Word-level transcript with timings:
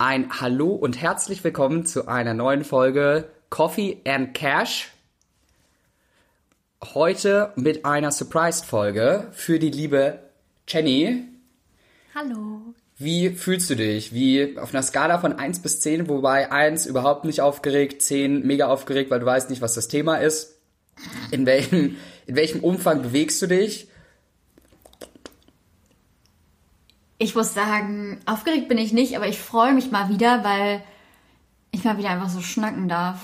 ein 0.00 0.40
Hallo 0.40 0.70
und 0.70 0.98
herzlich 0.98 1.44
willkommen 1.44 1.84
zu 1.84 2.08
einer 2.08 2.32
neuen 2.32 2.64
Folge 2.64 3.28
Coffee 3.50 3.98
and 4.06 4.32
Cash. 4.32 4.88
Heute 6.82 7.52
mit 7.56 7.84
einer 7.84 8.10
Surprised-Folge 8.10 9.28
für 9.32 9.58
die 9.58 9.68
liebe 9.68 10.20
Jenny. 10.66 11.24
Hallo. 12.14 12.62
Wie 12.96 13.28
fühlst 13.28 13.68
du 13.68 13.76
dich? 13.76 14.14
Wie 14.14 14.56
auf 14.56 14.72
einer 14.72 14.82
Skala 14.82 15.18
von 15.18 15.34
1 15.34 15.58
bis 15.58 15.80
10, 15.80 16.08
wobei 16.08 16.50
1 16.50 16.86
überhaupt 16.86 17.26
nicht 17.26 17.42
aufgeregt, 17.42 18.00
10 18.00 18.46
mega 18.46 18.68
aufgeregt, 18.68 19.10
weil 19.10 19.20
du 19.20 19.26
weißt 19.26 19.50
nicht, 19.50 19.60
was 19.60 19.74
das 19.74 19.88
Thema 19.88 20.16
ist. 20.16 20.56
In 21.30 21.44
welchem, 21.44 21.96
in 22.24 22.36
welchem 22.36 22.60
Umfang 22.64 23.02
bewegst 23.02 23.42
du 23.42 23.48
dich? 23.48 23.89
Ich 27.20 27.34
muss 27.34 27.54
sagen, 27.54 28.18
aufgeregt 28.26 28.68
bin 28.68 28.78
ich 28.78 28.92
nicht, 28.92 29.14
aber 29.14 29.28
ich 29.28 29.38
freue 29.38 29.74
mich 29.74 29.90
mal 29.90 30.08
wieder, 30.08 30.42
weil 30.42 30.82
ich 31.70 31.84
mal 31.84 31.98
wieder 31.98 32.10
einfach 32.10 32.30
so 32.30 32.40
schnacken 32.40 32.88
darf. 32.88 33.20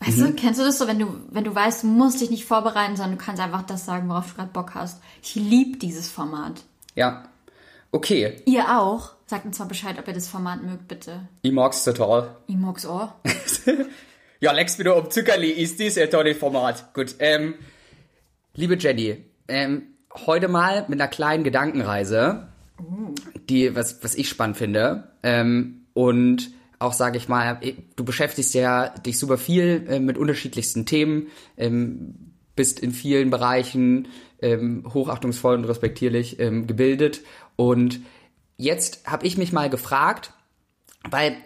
Weißt 0.00 0.20
du, 0.20 0.34
kennst 0.34 0.60
du 0.60 0.64
das 0.64 0.78
so, 0.78 0.86
wenn 0.86 0.98
du, 0.98 1.08
wenn 1.30 1.44
du 1.44 1.54
weißt, 1.54 1.82
du 1.82 1.86
musst 1.86 2.20
dich 2.20 2.30
nicht 2.30 2.44
vorbereiten, 2.44 2.96
sondern 2.96 3.18
du 3.18 3.24
kannst 3.24 3.42
einfach 3.42 3.62
das 3.62 3.86
sagen, 3.86 4.08
worauf 4.08 4.28
du 4.28 4.36
gerade 4.36 4.52
Bock 4.52 4.74
hast. 4.74 5.02
Ich 5.22 5.34
liebe 5.34 5.78
dieses 5.78 6.10
Format. 6.10 6.62
Ja. 6.94 7.24
Okay. 7.90 8.42
Ihr 8.44 8.78
auch? 8.78 9.12
Sagt 9.24 9.46
uns 9.46 9.58
mal 9.58 9.64
Bescheid, 9.64 9.98
ob 9.98 10.06
ihr 10.06 10.14
das 10.14 10.28
Format 10.28 10.62
mögt, 10.62 10.86
bitte. 10.86 11.26
Ich 11.40 11.52
mag's 11.52 11.82
total. 11.82 12.36
Ich 12.46 12.56
mag's 12.56 12.84
auch. 12.84 13.12
Ja, 14.38 14.52
Lex 14.52 14.78
wieder 14.78 14.96
um 14.96 15.10
Zuckerli 15.10 15.50
ist 15.50 15.80
dies 15.80 15.96
ein 15.96 16.10
tolles 16.10 16.36
Format. 16.36 16.92
Gut, 16.92 17.14
ähm, 17.20 17.54
liebe 18.54 18.76
Jenny, 18.76 19.24
ähm, 19.48 19.94
heute 20.26 20.48
mal 20.48 20.84
mit 20.88 21.00
einer 21.00 21.08
kleinen 21.08 21.42
Gedankenreise, 21.42 22.48
die, 23.48 23.74
was, 23.74 24.02
was 24.02 24.14
ich 24.14 24.28
spannend 24.28 24.56
finde, 24.56 25.12
ähm, 25.22 25.86
und 25.94 26.50
auch, 26.78 26.92
sage 26.92 27.16
ich 27.16 27.28
mal, 27.28 27.58
du 27.96 28.04
beschäftigst 28.04 28.52
ja 28.54 28.90
dich 28.90 29.18
super 29.18 29.38
viel 29.38 29.86
äh, 29.88 29.98
mit 29.98 30.18
unterschiedlichsten 30.18 30.84
Themen, 30.84 31.28
ähm, 31.56 32.32
bist 32.54 32.80
in 32.80 32.92
vielen 32.92 33.30
Bereichen 33.30 34.08
ähm, 34.40 34.84
hochachtungsvoll 34.92 35.56
und 35.56 35.64
respektierlich 35.64 36.38
ähm, 36.38 36.66
gebildet. 36.66 37.22
Und 37.56 38.00
jetzt 38.56 39.06
habe 39.06 39.26
ich 39.26 39.38
mich 39.38 39.52
mal 39.52 39.70
gefragt, 39.70 40.32
weil 41.08 41.36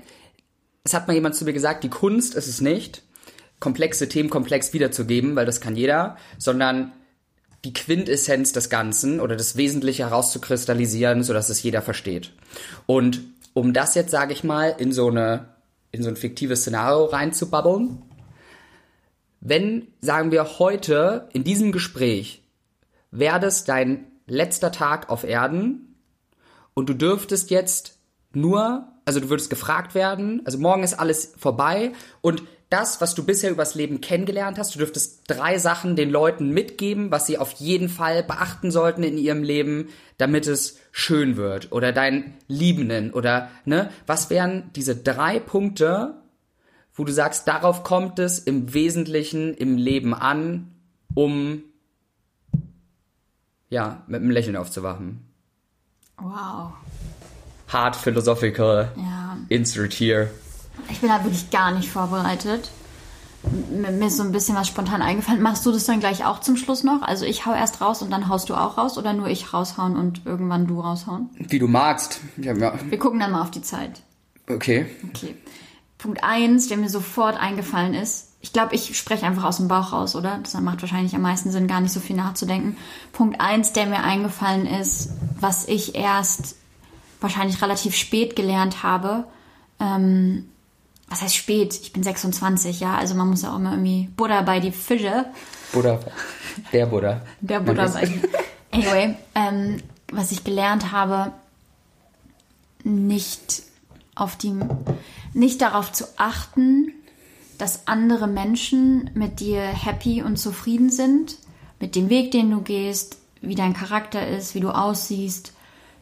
es 0.82 0.94
hat 0.94 1.06
mal 1.06 1.14
jemand 1.14 1.34
zu 1.34 1.44
mir 1.44 1.52
gesagt, 1.52 1.84
die 1.84 1.90
Kunst 1.90 2.34
ist 2.34 2.48
es 2.48 2.60
nicht, 2.60 3.02
komplexe 3.60 4.08
Themen 4.08 4.30
komplex 4.30 4.72
wiederzugeben, 4.72 5.36
weil 5.36 5.46
das 5.46 5.60
kann 5.60 5.76
jeder, 5.76 6.16
sondern 6.38 6.92
die 7.64 7.72
Quintessenz 7.72 8.52
des 8.52 8.70
Ganzen 8.70 9.20
oder 9.20 9.36
das 9.36 9.56
Wesentliche 9.56 10.04
herauszukristallisieren, 10.04 11.22
sodass 11.22 11.48
es 11.50 11.62
jeder 11.62 11.82
versteht. 11.82 12.32
Und 12.86 13.20
um 13.52 13.72
das 13.72 13.94
jetzt, 13.94 14.10
sage 14.10 14.32
ich 14.32 14.44
mal, 14.44 14.74
in 14.78 14.92
so 14.92 15.08
eine 15.08 15.48
in 15.92 16.02
so 16.02 16.08
ein 16.08 16.16
fiktives 16.16 16.60
Szenario 16.60 17.06
reinzubabbeln, 17.06 18.02
wenn, 19.40 19.88
sagen 20.00 20.30
wir 20.30 20.58
heute 20.58 21.28
in 21.32 21.44
diesem 21.44 21.72
Gespräch, 21.72 22.42
wäre 23.10 23.40
das 23.40 23.64
dein 23.64 24.06
letzter 24.26 24.70
Tag 24.70 25.08
auf 25.08 25.24
Erden 25.24 25.96
und 26.74 26.88
du 26.88 26.94
dürftest 26.94 27.50
jetzt 27.50 27.98
nur, 28.32 28.86
also 29.04 29.18
du 29.18 29.30
würdest 29.30 29.50
gefragt 29.50 29.94
werden, 29.94 30.42
also 30.44 30.58
morgen 30.58 30.84
ist 30.84 30.94
alles 30.94 31.32
vorbei 31.36 31.92
und 32.20 32.42
das, 32.70 33.00
was 33.00 33.16
du 33.16 33.24
bisher 33.24 33.50
übers 33.50 33.74
Leben 33.74 34.00
kennengelernt 34.00 34.56
hast, 34.56 34.74
du 34.74 34.78
dürftest 34.78 35.24
drei 35.26 35.58
Sachen 35.58 35.96
den 35.96 36.08
Leuten 36.08 36.50
mitgeben, 36.50 37.10
was 37.10 37.26
sie 37.26 37.36
auf 37.36 37.52
jeden 37.52 37.88
Fall 37.88 38.22
beachten 38.22 38.70
sollten 38.70 39.02
in 39.02 39.18
ihrem 39.18 39.42
Leben, 39.42 39.88
damit 40.18 40.46
es 40.46 40.78
schön 40.92 41.36
wird 41.36 41.72
oder 41.72 41.92
deinen 41.92 42.34
Liebenden 42.46 43.12
oder 43.12 43.50
ne, 43.64 43.90
was 44.06 44.30
wären 44.30 44.70
diese 44.76 44.94
drei 44.94 45.40
Punkte, 45.40 46.14
wo 46.94 47.04
du 47.04 47.12
sagst, 47.12 47.48
darauf 47.48 47.82
kommt 47.82 48.20
es 48.20 48.38
im 48.38 48.72
Wesentlichen 48.72 49.52
im 49.54 49.76
Leben 49.76 50.14
an, 50.14 50.72
um 51.14 51.64
ja, 53.68 54.04
mit 54.06 54.20
einem 54.20 54.30
Lächeln 54.30 54.56
aufzuwachen. 54.56 55.26
Wow. 56.18 56.72
Hard 57.68 57.96
philosophical. 57.96 58.92
Ja. 58.96 59.38
Insert 59.48 59.92
here. 59.94 60.30
Ich 60.88 61.00
bin 61.00 61.08
da 61.08 61.22
wirklich 61.24 61.50
gar 61.50 61.72
nicht 61.72 61.90
vorbereitet. 61.90 62.70
Mir 63.70 64.06
ist 64.06 64.18
so 64.18 64.22
ein 64.22 64.32
bisschen 64.32 64.54
was 64.54 64.68
spontan 64.68 65.00
eingefallen. 65.00 65.40
Machst 65.40 65.64
du 65.64 65.72
das 65.72 65.86
dann 65.86 66.00
gleich 66.00 66.26
auch 66.26 66.40
zum 66.40 66.56
Schluss 66.56 66.84
noch? 66.84 67.00
Also 67.02 67.24
ich 67.24 67.46
hau 67.46 67.54
erst 67.54 67.80
raus 67.80 68.02
und 68.02 68.10
dann 68.10 68.28
haust 68.28 68.50
du 68.50 68.54
auch 68.54 68.76
raus 68.76 68.98
oder 68.98 69.14
nur 69.14 69.28
ich 69.28 69.54
raushauen 69.54 69.96
und 69.96 70.26
irgendwann 70.26 70.66
du 70.66 70.80
raushauen? 70.80 71.30
Wie 71.38 71.58
du 71.58 71.66
magst. 71.66 72.20
Ja, 72.36 72.54
ja. 72.54 72.74
Wir 72.88 72.98
gucken 72.98 73.18
dann 73.18 73.32
mal 73.32 73.40
auf 73.40 73.50
die 73.50 73.62
Zeit. 73.62 74.02
Okay. 74.46 74.86
Okay. 75.08 75.36
Punkt 75.96 76.22
eins, 76.22 76.68
der 76.68 76.76
mir 76.76 76.90
sofort 76.90 77.40
eingefallen 77.40 77.94
ist. 77.94 78.28
Ich 78.42 78.52
glaube, 78.52 78.74
ich 78.74 78.96
spreche 78.96 79.26
einfach 79.26 79.44
aus 79.44 79.58
dem 79.58 79.68
Bauch 79.68 79.92
raus, 79.92 80.16
oder? 80.16 80.38
Das 80.42 80.58
macht 80.60 80.80
wahrscheinlich 80.82 81.14
am 81.14 81.22
meisten 81.22 81.50
Sinn, 81.50 81.66
gar 81.66 81.80
nicht 81.80 81.92
so 81.92 82.00
viel 82.00 82.16
nachzudenken. 82.16 82.76
Punkt 83.12 83.40
eins, 83.40 83.72
der 83.72 83.86
mir 83.86 84.02
eingefallen 84.02 84.66
ist, 84.66 85.10
was 85.38 85.68
ich 85.68 85.94
erst 85.94 86.56
wahrscheinlich 87.20 87.60
relativ 87.60 87.94
spät 87.94 88.36
gelernt 88.36 88.82
habe. 88.82 89.24
Ähm, 89.78 90.49
was 91.10 91.22
heißt 91.22 91.36
spät? 91.36 91.78
Ich 91.82 91.92
bin 91.92 92.02
26, 92.02 92.80
ja. 92.80 92.96
Also 92.96 93.14
man 93.14 93.28
muss 93.28 93.42
ja 93.42 93.52
auch 93.52 93.56
immer 93.56 93.72
irgendwie 93.72 94.08
Buddha 94.16 94.42
bei 94.42 94.60
die 94.60 94.70
Fische. 94.72 95.26
Buddha. 95.72 95.98
Der 96.72 96.86
Buddha. 96.86 97.20
Der 97.40 97.60
Buddha 97.60 97.86
bei 97.88 98.06
die. 98.06 98.20
Anyway, 98.70 99.16
ähm, 99.34 99.82
was 100.12 100.30
ich 100.30 100.44
gelernt 100.44 100.92
habe, 100.92 101.32
nicht 102.84 103.62
auf 104.14 104.36
die, 104.36 104.54
nicht 105.34 105.60
darauf 105.60 105.90
zu 105.92 106.04
achten, 106.16 106.92
dass 107.58 107.88
andere 107.88 108.28
Menschen 108.28 109.10
mit 109.14 109.40
dir 109.40 109.62
happy 109.62 110.22
und 110.22 110.36
zufrieden 110.36 110.90
sind, 110.90 111.36
mit 111.80 111.96
dem 111.96 112.08
Weg, 112.08 112.30
den 112.30 112.50
du 112.50 112.60
gehst, 112.60 113.18
wie 113.40 113.54
dein 113.54 113.74
Charakter 113.74 114.26
ist, 114.26 114.54
wie 114.54 114.60
du 114.60 114.70
aussiehst, 114.70 115.52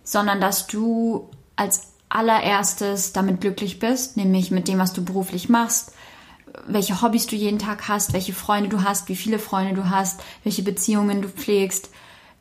sondern 0.04 0.40
dass 0.40 0.66
du 0.66 1.30
als 1.56 1.92
allererstes 2.08 3.12
damit 3.12 3.40
glücklich 3.40 3.78
bist, 3.78 4.16
nämlich 4.16 4.50
mit 4.50 4.68
dem, 4.68 4.78
was 4.78 4.92
du 4.92 5.04
beruflich 5.04 5.48
machst, 5.48 5.92
welche 6.66 7.02
Hobbys 7.02 7.26
du 7.26 7.36
jeden 7.36 7.58
Tag 7.58 7.88
hast, 7.88 8.12
welche 8.12 8.32
Freunde 8.32 8.68
du 8.68 8.82
hast, 8.82 9.08
wie 9.08 9.16
viele 9.16 9.38
Freunde 9.38 9.74
du 9.74 9.90
hast, 9.90 10.20
welche 10.44 10.62
Beziehungen 10.62 11.22
du 11.22 11.28
pflegst, 11.28 11.90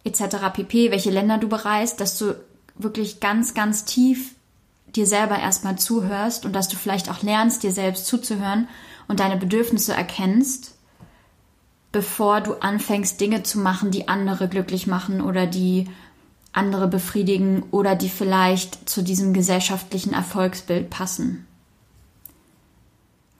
etc. 0.03 0.37
pp, 0.53 0.91
welche 0.91 1.11
Länder 1.11 1.37
du 1.37 1.47
bereist, 1.47 1.99
dass 1.99 2.17
du 2.17 2.35
wirklich 2.75 3.19
ganz, 3.19 3.53
ganz 3.53 3.85
tief 3.85 4.35
dir 4.95 5.05
selber 5.05 5.37
erstmal 5.37 5.77
zuhörst 5.77 6.45
und 6.45 6.53
dass 6.53 6.69
du 6.69 6.77
vielleicht 6.77 7.09
auch 7.09 7.21
lernst, 7.21 7.63
dir 7.63 7.71
selbst 7.71 8.05
zuzuhören 8.05 8.67
und 9.07 9.19
deine 9.19 9.37
Bedürfnisse 9.37 9.93
erkennst, 9.93 10.75
bevor 11.91 12.41
du 12.41 12.53
anfängst, 12.55 13.19
Dinge 13.19 13.43
zu 13.43 13.59
machen, 13.59 13.91
die 13.91 14.07
andere 14.07 14.47
glücklich 14.47 14.87
machen 14.87 15.21
oder 15.21 15.45
die 15.45 15.89
andere 16.53 16.87
befriedigen 16.87 17.63
oder 17.71 17.95
die 17.95 18.09
vielleicht 18.09 18.89
zu 18.89 19.01
diesem 19.03 19.33
gesellschaftlichen 19.33 20.13
Erfolgsbild 20.13 20.89
passen. 20.89 21.45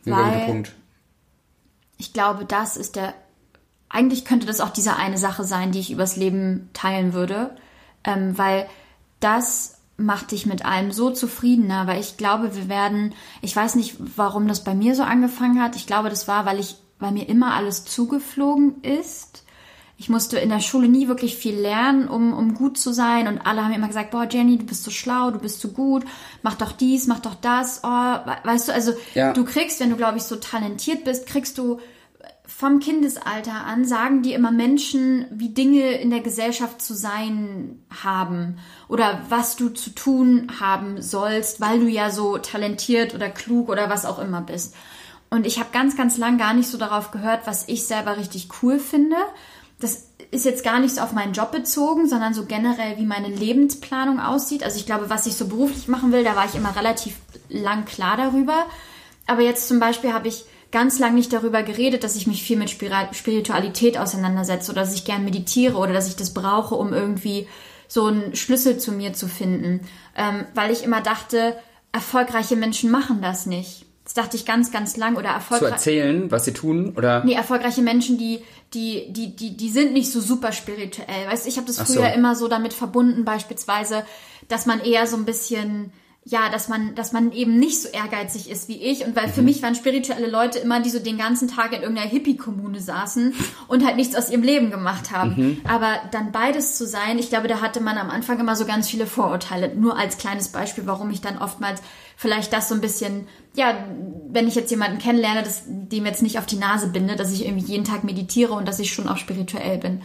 Ein 0.05 0.11
Weil- 0.11 0.45
Punkt. 0.45 0.75
Ich 1.97 2.13
glaube, 2.13 2.45
das 2.45 2.77
ist 2.77 2.95
der. 2.95 3.13
Eigentlich 3.89 4.25
könnte 4.25 4.45
das 4.45 4.59
auch 4.59 4.69
diese 4.69 4.97
eine 4.97 5.17
Sache 5.17 5.43
sein, 5.45 5.71
die 5.71 5.79
ich 5.79 5.91
übers 5.91 6.15
Leben 6.17 6.69
teilen 6.73 7.13
würde, 7.13 7.55
ähm, 8.03 8.37
weil 8.37 8.67
das 9.19 9.77
macht 9.95 10.31
dich 10.31 10.45
mit 10.45 10.65
allem 10.65 10.91
so 10.91 11.09
zufriedener, 11.09 11.87
weil 11.87 11.99
ich 11.99 12.17
glaube, 12.17 12.55
wir 12.55 12.69
werden, 12.69 13.15
ich 13.41 13.55
weiß 13.55 13.75
nicht, 13.75 13.95
warum 14.15 14.47
das 14.47 14.63
bei 14.63 14.75
mir 14.75 14.93
so 14.93 15.03
angefangen 15.03 15.61
hat. 15.61 15.75
Ich 15.75 15.87
glaube, 15.87 16.09
das 16.09 16.27
war, 16.27 16.45
weil 16.45 16.59
ich, 16.59 16.75
weil 16.99 17.11
mir 17.13 17.27
immer 17.27 17.55
alles 17.55 17.85
zugeflogen 17.85 18.83
ist. 18.83 19.43
Ich 19.99 20.09
musste 20.09 20.37
in 20.37 20.49
der 20.49 20.59
Schule 20.59 20.87
nie 20.87 21.07
wirklich 21.07 21.35
viel 21.35 21.55
lernen, 21.55 22.07
um, 22.07 22.31
um 22.33 22.53
gut 22.53 22.77
zu 22.77 22.93
sein. 22.93 23.27
Und 23.27 23.39
alle 23.39 23.63
haben 23.63 23.73
immer 23.73 23.87
gesagt, 23.87 24.11
boah, 24.11 24.27
Jenny, 24.29 24.57
du 24.59 24.65
bist 24.65 24.83
so 24.83 24.91
schlau, 24.91 25.31
du 25.31 25.39
bist 25.39 25.59
so 25.59 25.69
gut, 25.69 26.03
mach 26.43 26.53
doch 26.53 26.71
dies, 26.71 27.07
mach 27.07 27.19
doch 27.19 27.33
das. 27.35 27.81
Oh, 27.83 27.87
we- 27.87 28.37
weißt 28.43 28.67
du, 28.67 28.73
also 28.73 28.93
Ja. 29.15 29.33
du 29.33 29.43
kriegst, 29.43 29.79
wenn 29.79 29.89
du, 29.89 29.95
glaube 29.95 30.17
ich, 30.17 30.23
so 30.23 30.35
talentiert 30.35 31.03
bist, 31.03 31.25
kriegst 31.25 31.57
du 31.57 31.79
vom 32.45 32.79
Kindesalter 32.79 33.65
an, 33.65 33.85
sagen 33.85 34.21
dir 34.21 34.35
immer 34.35 34.51
Menschen, 34.51 35.25
wie 35.31 35.49
Dinge 35.49 35.91
in 35.99 36.11
der 36.11 36.21
Gesellschaft 36.21 36.81
zu 36.81 36.93
sein 36.93 37.83
haben 38.03 38.57
oder 38.87 39.21
was 39.29 39.57
du 39.57 39.69
zu 39.69 39.89
tun 39.89 40.47
haben 40.59 41.01
sollst, 41.01 41.59
weil 41.59 41.79
du 41.79 41.87
ja 41.87 42.09
so 42.09 42.37
talentiert 42.37 43.13
oder 43.15 43.29
klug 43.29 43.67
oder 43.67 43.89
was 43.89 44.05
auch 44.05 44.19
immer 44.19 44.41
bist. 44.41 44.75
Und 45.29 45.45
ich 45.45 45.59
habe 45.59 45.69
ganz, 45.73 45.97
ganz 45.97 46.17
lang 46.17 46.37
gar 46.37 46.53
nicht 46.53 46.69
so 46.69 46.77
darauf 46.77 47.11
gehört, 47.11 47.41
was 47.45 47.67
ich 47.67 47.85
selber 47.85 48.15
richtig 48.17 48.47
cool 48.61 48.79
finde. 48.79 49.17
Das 49.79 50.07
ist 50.31 50.45
jetzt 50.45 50.63
gar 50.63 50.79
nicht 50.79 50.95
so 50.95 51.01
auf 51.01 51.13
meinen 51.13 51.33
Job 51.33 51.51
bezogen, 51.51 52.07
sondern 52.07 52.33
so 52.33 52.45
generell, 52.45 52.97
wie 52.97 53.05
meine 53.05 53.29
Lebensplanung 53.29 54.19
aussieht. 54.19 54.63
Also 54.63 54.77
ich 54.77 54.85
glaube, 54.85 55.09
was 55.09 55.27
ich 55.27 55.35
so 55.35 55.47
beruflich 55.47 55.87
machen 55.87 56.11
will, 56.11 56.23
da 56.23 56.35
war 56.35 56.45
ich 56.45 56.55
immer 56.55 56.75
relativ 56.75 57.15
lang 57.49 57.85
klar 57.85 58.17
darüber. 58.17 58.65
Aber 59.25 59.41
jetzt 59.41 59.67
zum 59.67 59.79
Beispiel 59.79 60.13
habe 60.13 60.27
ich 60.27 60.45
ganz 60.71 60.99
lang 60.99 61.15
nicht 61.15 61.31
darüber 61.31 61.63
geredet, 61.63 62.03
dass 62.03 62.15
ich 62.15 62.27
mich 62.27 62.43
viel 62.43 62.57
mit 62.57 62.69
Spiritualität 62.69 63.97
auseinandersetze 63.97 64.71
oder 64.71 64.81
dass 64.81 64.93
ich 64.93 65.05
gern 65.05 65.23
meditiere 65.23 65.77
oder 65.77 65.93
dass 65.93 66.09
ich 66.09 66.15
das 66.15 66.33
brauche, 66.33 66.75
um 66.75 66.93
irgendwie 66.93 67.47
so 67.87 68.05
einen 68.05 68.35
Schlüssel 68.35 68.77
zu 68.77 68.91
mir 68.91 69.13
zu 69.13 69.27
finden. 69.27 69.87
Ähm, 70.15 70.45
weil 70.53 70.71
ich 70.71 70.83
immer 70.83 71.01
dachte, 71.01 71.57
erfolgreiche 71.91 72.55
Menschen 72.55 72.91
machen 72.91 73.21
das 73.21 73.45
nicht. 73.45 73.86
Das 74.07 74.13
dachte 74.13 74.37
ich 74.37 74.45
ganz, 74.45 74.71
ganz 74.71 74.95
lang. 74.95 75.17
Oder 75.17 75.31
Zu 75.31 75.35
erfolgreich. 75.35 75.71
erzählen, 75.73 76.31
was 76.31 76.45
sie 76.45 76.53
tun, 76.53 76.93
oder? 76.95 77.25
Nee, 77.25 77.33
erfolgreiche 77.33 77.81
Menschen, 77.81 78.17
die, 78.17 78.39
die, 78.73 79.11
die, 79.11 79.35
die, 79.35 79.57
die 79.57 79.69
sind 79.69 79.91
nicht 79.91 80.09
so 80.13 80.21
super 80.21 80.53
spirituell. 80.53 81.27
Weißt 81.29 81.43
du, 81.43 81.49
ich 81.49 81.57
habe 81.57 81.67
das 81.67 81.75
früher 81.77 82.07
so. 82.09 82.15
immer 82.15 82.33
so 82.35 82.47
damit 82.47 82.71
verbunden, 82.73 83.25
beispielsweise, 83.25 84.05
dass 84.47 84.65
man 84.65 84.79
eher 84.79 85.07
so 85.07 85.17
ein 85.17 85.25
bisschen, 85.25 85.91
ja, 86.23 86.47
dass 86.49 86.69
man, 86.69 86.95
dass 86.95 87.11
man 87.11 87.33
eben 87.33 87.59
nicht 87.59 87.81
so 87.81 87.89
ehrgeizig 87.89 88.49
ist 88.49 88.69
wie 88.69 88.81
ich. 88.81 89.05
Und 89.05 89.13
weil 89.17 89.27
Mhm. 89.27 89.31
für 89.33 89.41
mich 89.41 89.61
waren 89.61 89.75
spirituelle 89.75 90.27
Leute 90.29 90.59
immer, 90.59 90.79
die 90.79 90.89
so 90.89 90.99
den 90.99 91.17
ganzen 91.17 91.49
Tag 91.49 91.73
in 91.73 91.81
irgendeiner 91.81 92.09
Hippie-Kommune 92.09 92.79
saßen 92.79 93.33
und 93.67 93.85
halt 93.85 93.97
nichts 93.97 94.15
aus 94.15 94.29
ihrem 94.29 94.43
Leben 94.43 94.71
gemacht 94.71 95.11
haben. 95.11 95.33
Mhm. 95.35 95.61
Aber 95.67 95.99
dann 96.11 96.31
beides 96.31 96.77
zu 96.77 96.87
sein, 96.87 97.19
ich 97.19 97.27
glaube, 97.27 97.49
da 97.49 97.59
hatte 97.59 97.81
man 97.81 97.97
am 97.97 98.09
Anfang 98.09 98.39
immer 98.39 98.55
so 98.55 98.63
ganz 98.65 98.87
viele 98.89 99.05
Vorurteile. 99.05 99.75
Nur 99.75 99.97
als 99.97 100.17
kleines 100.17 100.47
Beispiel, 100.47 100.85
warum 100.87 101.09
ich 101.11 101.19
dann 101.19 101.37
oftmals 101.39 101.81
vielleicht 102.17 102.51
das 102.51 102.67
so 102.67 102.75
ein 102.75 102.81
bisschen, 102.81 103.27
ja, 103.55 103.77
wenn 104.27 104.47
ich 104.47 104.55
jetzt 104.55 104.71
jemanden 104.71 104.97
kennenlerne, 104.97 105.43
das, 105.43 105.63
dem 105.67 106.05
jetzt 106.05 106.23
nicht 106.23 106.39
auf 106.39 106.47
die 106.47 106.57
Nase 106.57 106.87
binde, 106.87 107.15
dass 107.15 107.31
ich 107.31 107.45
irgendwie 107.45 107.71
jeden 107.71 107.85
Tag 107.85 108.03
meditiere 108.03 108.53
und 108.53 108.67
dass 108.67 108.79
ich 108.79 108.91
schon 108.91 109.07
auch 109.07 109.17
spirituell 109.17 109.77
bin. 109.77 110.01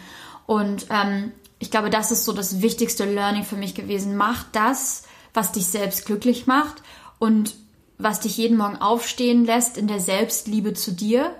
Und 0.46 0.86
ähm, 0.90 1.32
ich 1.58 1.70
glaube, 1.70 1.88
das 1.88 2.12
ist 2.12 2.26
so 2.26 2.34
das 2.34 2.60
wichtigste 2.60 3.06
Learning 3.06 3.44
für 3.44 3.56
mich 3.56 3.74
gewesen. 3.74 4.14
Mach 4.14 4.44
das, 4.52 5.04
was 5.32 5.52
dich 5.52 5.66
selbst 5.66 6.04
glücklich 6.04 6.46
macht 6.46 6.82
und 7.18 7.54
was 7.96 8.20
dich 8.20 8.36
jeden 8.36 8.58
Morgen 8.58 8.76
aufstehen 8.76 9.46
lässt 9.46 9.78
in 9.78 9.88
der 9.88 10.00
Selbstliebe 10.00 10.74
zu 10.74 10.92
dir. 10.92 11.34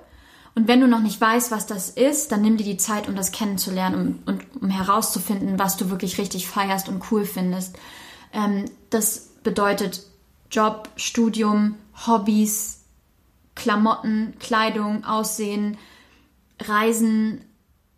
Und 0.55 0.69
wenn 0.69 0.81
du 0.81 0.89
noch 0.89 1.01
nicht 1.01 1.21
weißt, 1.21 1.51
was 1.51 1.67
das 1.67 1.91
ist, 1.91 2.33
dann 2.33 2.41
nimm 2.41 2.57
dir 2.57 2.65
die 2.65 2.79
Zeit, 2.79 3.09
um 3.09 3.15
das 3.15 3.31
kennenzulernen 3.31 4.23
um, 4.27 4.35
und 4.35 4.63
um 4.63 4.71
herauszufinden, 4.71 5.59
was 5.59 5.77
du 5.77 5.91
wirklich 5.91 6.17
richtig 6.17 6.49
feierst 6.49 6.89
und 6.89 7.03
cool 7.11 7.27
findest. 7.27 7.77
Ähm, 8.33 8.65
das 8.89 9.33
bedeutet 9.43 10.07
Job, 10.53 10.89
Studium, 10.97 11.77
Hobbys, 12.07 12.85
Klamotten, 13.55 14.35
Kleidung, 14.39 15.05
Aussehen, 15.05 15.79
Reisen, 16.61 17.41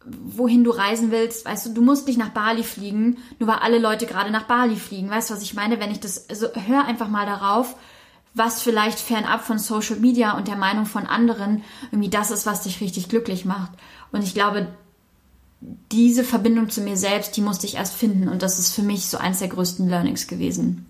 wohin 0.05 0.65
du 0.65 0.71
reisen 0.71 1.11
willst. 1.11 1.45
Weißt 1.45 1.67
du, 1.67 1.75
du 1.75 1.83
musst 1.83 2.07
nicht 2.07 2.19
nach 2.19 2.31
Bali 2.31 2.63
fliegen, 2.63 3.19
nur 3.39 3.49
weil 3.49 3.59
alle 3.59 3.79
Leute 3.79 4.07
gerade 4.07 4.31
nach 4.31 4.45
Bali 4.45 4.77
fliegen. 4.77 5.11
Weißt 5.11 5.31
du, 5.31 5.35
was 5.35 5.43
ich 5.43 5.55
meine? 5.55 5.81
Wenn 5.81 5.91
ich 5.91 6.01
das, 6.01 6.29
also 6.31 6.49
hör 6.55 6.85
einfach 6.85 7.09
mal 7.09 7.27
darauf, 7.27 7.77
was 8.35 8.63
vielleicht 8.63 8.99
fernab 8.99 9.45
von 9.45 9.59
Social 9.59 9.97
Media 9.97 10.37
und 10.37 10.49
der 10.49 10.57
Meinung 10.57 10.87
von 10.87 11.07
anderen 11.07 11.63
irgendwie 11.93 12.11
das 12.11 12.31
ist, 12.31 12.47
was 12.47 12.63
dich 12.63 12.81
richtig 12.81 13.09
glücklich 13.09 13.45
macht. 13.45 13.71
Und 14.13 14.23
ich 14.23 14.35
glaube, 14.35 14.69
diese 15.93 16.25
Verbindung 16.25 16.69
zu 16.69 16.83
mir 16.83 16.97
selbst, 16.97 17.37
die 17.37 17.41
musste 17.41 17.67
ich 17.67 17.77
erst 17.77 17.95
finden. 17.95 18.29
Und 18.29 18.43
das 18.43 18.59
ist 18.59 18.75
für 18.75 18.83
mich 18.83 19.07
so 19.07 19.19
eins 19.19 19.39
der 19.39 19.49
größten 19.49 19.89
Learnings 19.89 20.27
gewesen. 20.27 20.87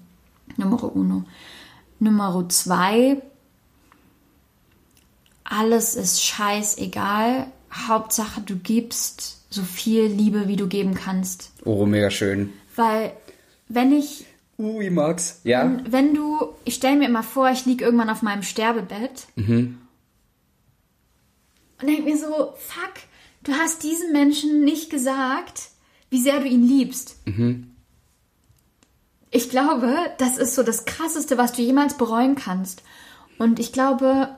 Nummer 0.57 0.95
uno. 0.95 1.25
Nummer 1.99 2.49
zwei. 2.49 3.23
Alles 5.45 5.95
ist 5.95 6.23
scheißegal. 6.23 7.47
Hauptsache, 7.73 8.41
du 8.41 8.57
gibst 8.57 9.45
so 9.51 9.63
viel 9.63 10.05
Liebe, 10.07 10.49
wie 10.49 10.57
du 10.57 10.69
geben 10.69 10.95
kannst. 10.95 11.53
Oh, 11.65 11.87
mega 11.87 12.11
schön. 12.11 12.53
Weil, 12.77 13.13
wenn 13.69 13.93
ich 13.93 14.27
Ui, 14.59 14.89
Max. 14.91 15.41
Ja? 15.45 15.81
wenn 15.89 16.15
du, 16.15 16.49
ich 16.65 16.77
stelle 16.77 16.97
mir 16.97 17.09
immer 17.09 17.23
vor, 17.25 17.51
ich 17.51 17.67
liege 17.67 17.85
irgendwann 17.85 18.11
auf 18.11 18.23
meinem 18.23 18.43
Sterbebett 18.45 19.27
und 21.81 21.89
denke 21.89 22.03
mir 22.03 22.17
so, 22.17 22.55
fuck, 22.57 22.95
du 23.43 23.53
hast 23.53 23.83
diesem 23.83 24.13
Menschen 24.13 24.65
nicht 24.65 24.91
gesagt, 24.91 25.71
wie 26.11 26.21
sehr 26.21 26.39
du 26.41 26.47
ihn 26.47 26.67
liebst. 26.67 27.17
Ich 29.37 29.51
glaube, 29.51 29.93
das 30.19 30.39
ist 30.39 30.55
so 30.55 30.63
das 30.63 30.85
Krasseste, 30.85 31.37
was 31.37 31.53
du 31.53 31.61
jemals 31.61 31.97
bereuen 31.97 32.37
kannst. 32.37 32.85
Und 33.37 33.59
ich 33.59 33.73
glaube, 33.73 34.29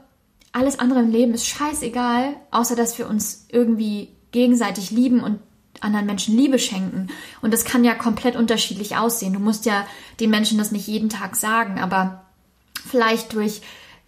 alles 0.52 0.78
andere 0.78 1.00
im 1.00 1.10
Leben 1.10 1.34
ist 1.34 1.46
scheißegal, 1.46 2.34
außer 2.50 2.76
dass 2.76 2.96
wir 2.96 3.06
uns 3.06 3.44
irgendwie 3.50 4.08
gegenseitig 4.32 4.90
lieben 4.90 5.22
und 5.22 5.38
anderen 5.82 6.06
Menschen 6.06 6.34
Liebe 6.34 6.58
schenken. 6.58 7.08
Und 7.42 7.52
das 7.52 7.66
kann 7.66 7.84
ja 7.84 7.94
komplett 7.94 8.36
unterschiedlich 8.36 8.96
aussehen. 8.96 9.34
Du 9.34 9.38
musst 9.38 9.66
ja 9.66 9.86
den 10.18 10.30
Menschen 10.30 10.56
das 10.56 10.72
nicht 10.72 10.86
jeden 10.86 11.10
Tag 11.10 11.36
sagen, 11.36 11.78
aber 11.78 12.24
vielleicht 12.88 13.34
durch 13.34 13.60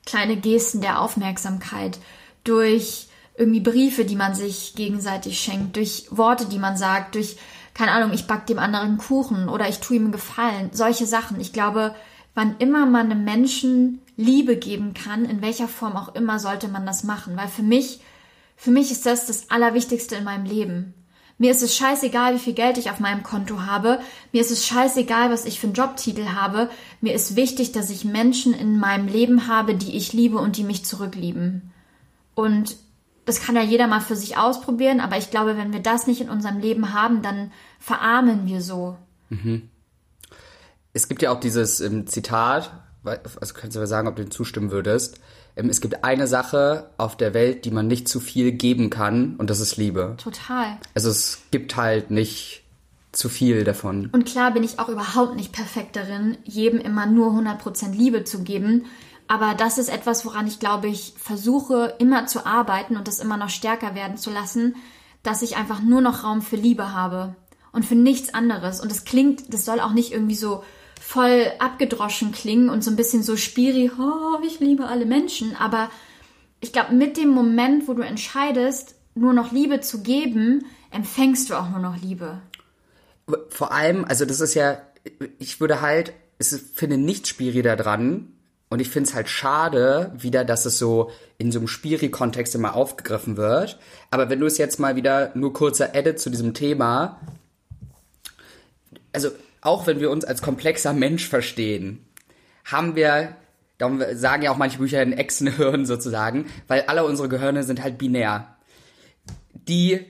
kleine 0.07 0.39
Gesten 0.39 0.81
der 0.81 1.03
Aufmerksamkeit, 1.03 1.99
durch 2.45 3.09
irgendwie 3.37 3.61
Briefe, 3.61 4.07
die 4.07 4.17
man 4.17 4.35
sich 4.35 4.73
gegenseitig 4.75 5.39
schenkt, 5.39 5.77
durch 5.77 6.07
Worte, 6.09 6.47
die 6.47 6.59
man 6.59 6.79
sagt, 6.79 7.15
durch, 7.15 7.37
keine 7.79 7.93
Ahnung, 7.93 8.13
ich 8.13 8.27
back 8.27 8.45
dem 8.47 8.59
anderen 8.59 8.99
Kuchen 8.99 9.49
oder 9.49 9.69
ich 9.69 9.79
tue 9.79 9.99
ihm 9.99 10.05
einen 10.05 10.13
Gefallen, 10.13 10.71
solche 10.73 11.07
Sachen. 11.07 11.41
Ich 11.41 11.53
glaube, 11.53 11.95
wann 12.35 12.57
immer 12.59 12.87
man 12.87 13.13
einem 13.13 13.23
Menschen 13.23 14.03
Liebe 14.17 14.57
geben 14.57 14.95
kann, 14.95 15.25
in 15.25 15.43
welcher 15.43 15.69
Form 15.69 15.97
auch 15.97 16.13
immer, 16.17 16.41
sollte 16.41 16.67
man 16.67 16.85
das 16.85 17.05
machen. 17.05 17.37
Weil 17.37 17.47
für 17.47 17.63
mich, 17.63 18.01
für 18.57 18.73
mich 18.73 18.91
ist 18.91 19.07
das 19.07 19.27
das 19.27 19.53
Allerwichtigste 19.53 20.17
in 20.17 20.25
meinem 20.25 20.45
Leben. 20.45 20.93
Mir 21.39 21.53
ist 21.53 21.63
es 21.63 21.77
scheißegal, 21.77 22.35
wie 22.35 22.41
viel 22.41 22.55
Geld 22.55 22.79
ich 22.79 22.91
auf 22.91 22.99
meinem 22.99 23.23
Konto 23.23 23.61
habe. 23.63 24.01
Mir 24.33 24.41
ist 24.41 24.51
es 24.51 24.67
scheißegal, 24.67 25.31
was 25.31 25.45
ich 25.45 25.61
für 25.61 25.69
einen 25.69 25.75
Jobtitel 25.75 26.31
habe. 26.31 26.71
Mir 27.01 27.15
ist 27.15 27.37
wichtig, 27.37 27.71
dass 27.71 27.91
ich 27.91 28.05
Menschen 28.05 28.55
in 28.55 28.81
meinem 28.81 29.07
Leben 29.07 29.47
habe, 29.47 29.77
die 29.77 29.97
ich 29.97 30.13
liebe 30.13 30.39
und 30.39 30.57
die 30.57 30.65
mich 30.65 30.85
zurücklieben. 30.85 31.71
Und 32.35 32.77
das 33.29 33.43
kann 33.43 33.57
ja 33.57 33.63
jeder 33.63 33.87
mal 33.87 34.01
für 34.01 34.17
sich 34.17 34.39
ausprobieren, 34.39 35.01
aber 35.01 35.19
ich 35.19 35.31
glaube, 35.31 35.59
wenn 35.59 35.73
wir 35.73 35.81
das 35.81 36.07
nicht 36.07 36.23
in 36.23 36.31
unserem 36.31 36.61
Leben 36.61 36.95
haben, 36.95 37.21
dann 37.21 37.53
verarmen 37.79 38.47
wir 38.47 38.61
so. 38.61 38.97
Es 40.93 41.09
gibt 41.09 41.23
ja 41.23 41.31
auch 41.31 41.41
dieses 41.41 41.81
ähm, 41.81 42.07
Zitat, 42.07 42.73
also 43.05 43.55
kannst 43.55 43.77
du 43.77 43.81
mir 43.81 43.87
sagen, 43.87 44.09
ob 44.09 44.17
du 44.17 44.25
dem 44.25 44.31
zustimmen 44.31 44.71
würdest. 44.71 45.21
Ähm, 45.57 45.69
es 45.69 45.81
gibt 45.81 46.05
eine 46.05 46.27
Sache 46.27 46.91
auf 46.97 47.17
der 47.17 47.35
Welt, 47.35 47.65
die 47.65 47.71
man 47.71 47.87
nicht 47.87 48.09
zu 48.09 48.21
viel 48.21 48.53
geben 48.53 48.91
kann, 48.91 49.37
und 49.37 49.51
das 49.51 49.61
ist 49.61 49.77
Liebe. 49.77 50.15
Total. 50.23 50.79
Also 50.95 51.11
es 51.11 51.43
gibt 51.51 51.77
halt 51.77 52.11
nicht 52.11 52.63
zu 53.13 53.29
viel 53.29 53.65
davon. 53.65 54.11
Und 54.13 54.27
klar 54.27 54.53
bin 54.53 54.63
ich 54.63 54.79
auch 54.79 54.89
überhaupt 54.89 55.35
nicht 55.35 55.53
perfekt 55.53 55.97
darin, 55.97 56.39
jedem 56.45 56.81
immer 56.81 57.07
nur 57.07 57.33
100% 57.33 57.93
Liebe 57.93 58.25
zu 58.25 58.43
geben. 58.43 58.87
Aber 59.27 59.55
das 59.55 59.77
ist 59.77 59.89
etwas, 59.89 60.25
woran 60.25 60.47
ich 60.47 60.59
glaube 60.59 60.89
ich 60.89 61.15
versuche 61.19 61.95
immer 61.99 62.27
zu 62.27 62.47
arbeiten 62.47 62.97
und 62.97 63.09
das 63.09 63.19
immer 63.19 63.37
noch 63.37 63.51
stärker 63.51 63.95
werden 63.95 64.17
zu 64.17 64.31
lassen, 64.31 64.77
dass 65.23 65.43
ich 65.43 65.57
einfach 65.57 65.83
nur 65.83 66.01
noch 66.01 66.25
Raum 66.25 66.43
für 66.43 66.57
Liebe 66.57 66.93
habe 66.93 67.35
und 67.73 67.85
für 67.85 67.95
nichts 67.95 68.35
anderes. 68.35 68.81
Und 68.81 68.91
das 68.91 69.05
klingt, 69.05 69.53
das 69.53 69.65
soll 69.65 69.81
auch 69.81 69.93
nicht 69.93 70.13
irgendwie 70.13 70.35
so 70.35 70.65
voll 71.01 71.47
abgedroschen 71.59 72.33
klingen 72.33 72.69
und 72.69 72.85
so 72.85 72.91
ein 72.91 72.97
bisschen 72.97 73.23
so 73.23 73.37
spiri, 73.37 73.91
oh, 73.99 74.43
ich 74.45 74.61
liebe 74.61 74.87
alle 74.87 75.07
Menschen. 75.07 75.57
Aber 75.57 75.91
ich 76.61 76.73
glaube, 76.73 76.95
mit 76.95 77.17
dem 77.17 77.31
Moment, 77.31 77.89
wo 77.89 77.95
du 77.95 78.03
entscheidest, 78.03 78.95
nur 79.15 79.33
noch 79.33 79.53
Liebe 79.53 79.81
zu 79.81 80.03
geben, 80.03 80.65
empfängst 80.91 81.51
du 81.51 81.55
auch 81.55 81.71
nur 81.71 81.81
noch 81.81 81.97
Liebe. 81.97 82.41
Vor 83.49 83.73
allem, 83.73 84.05
also 84.05 84.25
das 84.25 84.41
ist 84.41 84.55
ja, 84.55 84.79
ich 85.39 85.61
würde 85.61 85.81
halt, 85.81 86.13
ich 86.39 86.49
finde 86.75 86.99
nichts 86.99 87.29
Spiri 87.29 87.63
da 87.63 87.77
dran. 87.77 88.33
Und 88.71 88.81
ich 88.81 88.91
finde 88.91 89.09
es 89.09 89.15
halt 89.15 89.31
schade, 89.31 90.13
wieder, 90.19 90.45
dass 90.45 90.67
es 90.67 90.79
so 90.79 91.11
in 91.39 91.51
so 91.51 91.59
einem 91.59 91.69
Spiri-Kontext 91.69 92.55
immer 92.55 92.75
aufgegriffen 92.75 93.39
wird. 93.39 93.79
Aber 94.11 94.29
wenn 94.29 94.41
du 94.41 94.47
es 94.47 94.59
jetzt 94.59 94.79
mal 94.79 94.95
wieder 94.95 95.31
nur 95.35 95.55
kurzer 95.55 95.95
Edit 95.95 96.21
zu 96.21 96.29
diesem 96.29 96.53
Thema, 96.53 97.19
also 99.13 99.31
auch 99.61 99.87
wenn 99.87 100.01
wir 100.01 100.11
uns 100.11 100.25
als 100.25 100.43
komplexer 100.43 100.93
Mensch 100.93 101.29
verstehen, 101.29 102.05
haben 102.65 102.97
wir, 102.97 103.37
darum 103.79 104.03
sagen 104.13 104.43
ja 104.43 104.51
auch 104.51 104.57
manche 104.57 104.79
Bücher 104.79 105.01
ein 105.01 105.13
Echsenhirn 105.13 105.87
sozusagen, 105.87 106.47
weil 106.67 106.83
alle 106.83 107.05
unsere 107.05 107.29
Gehirne 107.29 107.63
sind 107.65 107.83
halt 107.83 107.99
binär. 107.99 108.57
Die, 109.53 110.05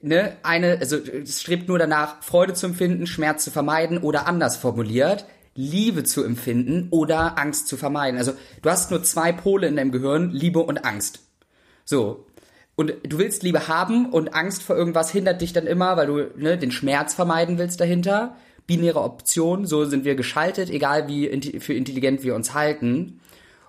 ne, 0.00 0.36
eine, 0.42 0.78
also 0.80 0.96
es 0.96 1.40
strebt 1.40 1.68
nur 1.68 1.78
danach, 1.78 2.22
Freude 2.22 2.54
zu 2.54 2.66
empfinden, 2.66 3.06
Schmerz 3.06 3.44
zu 3.44 3.50
vermeiden 3.50 3.98
oder 3.98 4.26
anders 4.26 4.56
formuliert, 4.56 5.26
Liebe 5.54 6.04
zu 6.04 6.24
empfinden 6.24 6.88
oder 6.90 7.38
Angst 7.38 7.68
zu 7.68 7.76
vermeiden. 7.76 8.18
Also 8.18 8.32
du 8.62 8.70
hast 8.70 8.90
nur 8.90 9.02
zwei 9.02 9.32
Pole 9.32 9.66
in 9.66 9.76
deinem 9.76 9.92
Gehirn, 9.92 10.30
Liebe 10.30 10.60
und 10.60 10.84
Angst. 10.84 11.20
So. 11.84 12.26
Und 12.80 12.94
du 13.06 13.18
willst 13.18 13.42
Liebe 13.42 13.68
haben 13.68 14.06
und 14.06 14.32
Angst 14.32 14.62
vor 14.62 14.74
irgendwas 14.74 15.10
hindert 15.10 15.42
dich 15.42 15.52
dann 15.52 15.66
immer, 15.66 15.98
weil 15.98 16.06
du 16.06 16.30
ne, 16.42 16.56
den 16.56 16.70
Schmerz 16.70 17.12
vermeiden 17.12 17.58
willst 17.58 17.78
dahinter. 17.78 18.36
Binäre 18.66 19.02
Option, 19.02 19.66
so 19.66 19.84
sind 19.84 20.06
wir 20.06 20.14
geschaltet, 20.14 20.70
egal 20.70 21.06
wie 21.06 21.28
inti- 21.28 21.60
für 21.60 21.74
intelligent 21.74 22.22
wir 22.24 22.34
uns 22.34 22.54
halten. 22.54 23.20